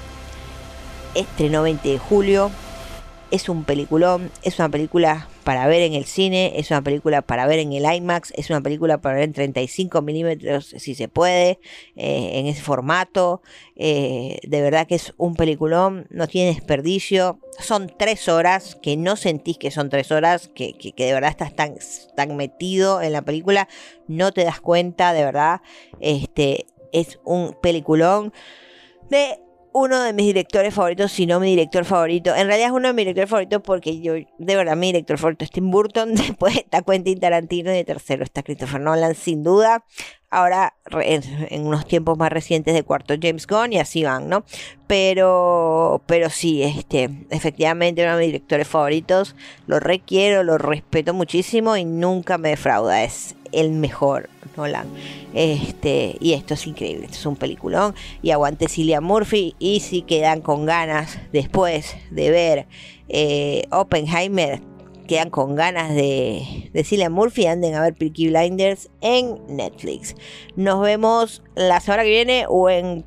Estrenó 1.15 1.63
20 1.63 1.89
de 1.89 1.97
julio. 1.97 2.51
Es 3.31 3.49
un 3.49 3.63
peliculón, 3.63 4.31
es 4.43 4.59
una 4.59 4.69
película 4.69 5.27
para 5.47 5.65
ver 5.65 5.81
en 5.83 5.93
el 5.93 6.03
cine, 6.03 6.51
es 6.57 6.71
una 6.71 6.81
película 6.81 7.21
para 7.21 7.47
ver 7.47 7.59
en 7.59 7.71
el 7.71 7.85
IMAX, 7.85 8.33
es 8.35 8.49
una 8.49 8.59
película 8.59 8.97
para 8.97 9.15
ver 9.15 9.23
en 9.23 9.31
35 9.31 10.01
milímetros 10.01 10.75
si 10.77 10.93
se 10.93 11.07
puede, 11.07 11.61
eh, 11.95 12.31
en 12.33 12.47
ese 12.47 12.61
formato. 12.61 13.41
Eh, 13.77 14.39
de 14.43 14.61
verdad 14.61 14.87
que 14.87 14.95
es 14.95 15.13
un 15.15 15.37
peliculón, 15.37 16.05
no 16.09 16.27
tiene 16.27 16.53
desperdicio. 16.53 17.39
Son 17.59 17.89
tres 17.97 18.27
horas, 18.27 18.77
que 18.81 18.97
no 18.97 19.15
sentís 19.15 19.57
que 19.57 19.71
son 19.71 19.89
tres 19.89 20.11
horas, 20.11 20.49
que, 20.53 20.73
que, 20.73 20.91
de 20.97 21.13
verdad 21.13 21.29
estás 21.29 21.55
tan, 21.55 21.75
tan 22.17 22.35
metido 22.35 23.01
en 23.01 23.13
la 23.13 23.21
película, 23.21 23.69
no 24.09 24.33
te 24.33 24.43
das 24.43 24.59
cuenta, 24.59 25.13
de 25.13 25.23
verdad. 25.23 25.61
Este 26.01 26.65
es 26.91 27.21
un 27.23 27.55
peliculón 27.61 28.33
de 29.09 29.39
uno 29.77 30.01
de 30.01 30.11
mis 30.11 30.25
directores 30.25 30.73
favoritos, 30.73 31.11
si 31.11 31.25
no 31.25 31.39
mi 31.39 31.51
director 31.51 31.85
favorito. 31.85 32.35
En 32.35 32.47
realidad 32.47 32.69
es 32.69 32.73
uno 32.73 32.87
de 32.87 32.93
mis 32.93 33.05
directores 33.05 33.29
favoritos 33.29 33.61
porque 33.61 34.01
yo, 34.01 34.13
de 34.13 34.55
verdad, 34.55 34.75
mi 34.75 34.87
director 34.87 35.17
favorito 35.17 35.45
es 35.45 35.51
Tim 35.51 35.69
Burton. 35.69 36.15
Después 36.15 36.57
está 36.57 36.81
Quentin 36.81 37.19
Tarantino 37.19 37.71
y 37.71 37.75
de 37.75 37.83
tercero 37.83 38.23
está 38.23 38.43
Christopher 38.43 38.81
Nolan, 38.81 39.15
sin 39.15 39.43
duda. 39.43 39.85
Ahora, 40.29 40.73
en, 40.91 41.65
unos 41.65 41.85
tiempos 41.85 42.17
más 42.17 42.29
recientes 42.29 42.73
de 42.73 42.83
cuarto 42.83 43.13
James 43.21 43.47
Gunn 43.47 43.71
y 43.71 43.79
así 43.79 44.03
van, 44.03 44.27
¿no? 44.27 44.43
Pero, 44.85 46.01
pero 46.05 46.29
sí, 46.29 46.63
este, 46.63 47.09
efectivamente 47.29 48.03
uno 48.03 48.17
de 48.17 48.19
mis 48.19 48.27
directores 48.33 48.67
favoritos. 48.67 49.35
Lo 49.67 49.79
requiero, 49.79 50.43
lo 50.43 50.57
respeto 50.57 51.13
muchísimo 51.13 51.77
y 51.77 51.85
nunca 51.85 52.37
me 52.37 52.49
defrauda. 52.49 53.05
Es 53.05 53.36
el 53.51 53.71
mejor 53.71 54.29
Nolan. 54.55 54.87
Este, 55.33 56.17
y 56.19 56.33
esto 56.33 56.55
es 56.55 56.67
increíble, 56.67 57.05
esto 57.05 57.17
es 57.17 57.25
un 57.25 57.35
peliculón. 57.35 57.95
Y 58.21 58.31
aguante 58.31 58.67
Cillian 58.67 59.03
Murphy. 59.03 59.55
Y 59.59 59.81
si 59.81 60.01
quedan 60.01 60.41
con 60.41 60.65
ganas 60.65 61.19
después 61.31 61.95
de 62.11 62.31
ver 62.31 62.67
eh, 63.09 63.63
Oppenheimer, 63.71 64.61
quedan 65.07 65.29
con 65.29 65.55
ganas 65.55 65.93
de, 65.95 66.69
de 66.73 67.09
Murphy, 67.09 67.47
anden 67.47 67.75
a 67.75 67.81
ver 67.81 67.95
Peaky 67.95 68.29
Blinders 68.29 68.89
en 69.01 69.37
Netflix. 69.47 70.15
Nos 70.55 70.81
vemos 70.81 71.41
la 71.55 71.79
semana 71.79 72.03
que 72.03 72.09
viene 72.09 72.45
o 72.47 72.69
en 72.69 73.05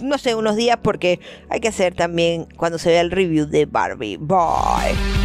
no 0.00 0.16
sé, 0.16 0.36
unos 0.36 0.54
días 0.54 0.78
porque 0.80 1.18
hay 1.48 1.58
que 1.58 1.68
hacer 1.68 1.94
también 1.94 2.46
cuando 2.56 2.78
se 2.78 2.90
vea 2.90 3.00
el 3.00 3.10
review 3.10 3.46
de 3.46 3.66
Barbie. 3.66 4.16
Bye. 4.16 5.17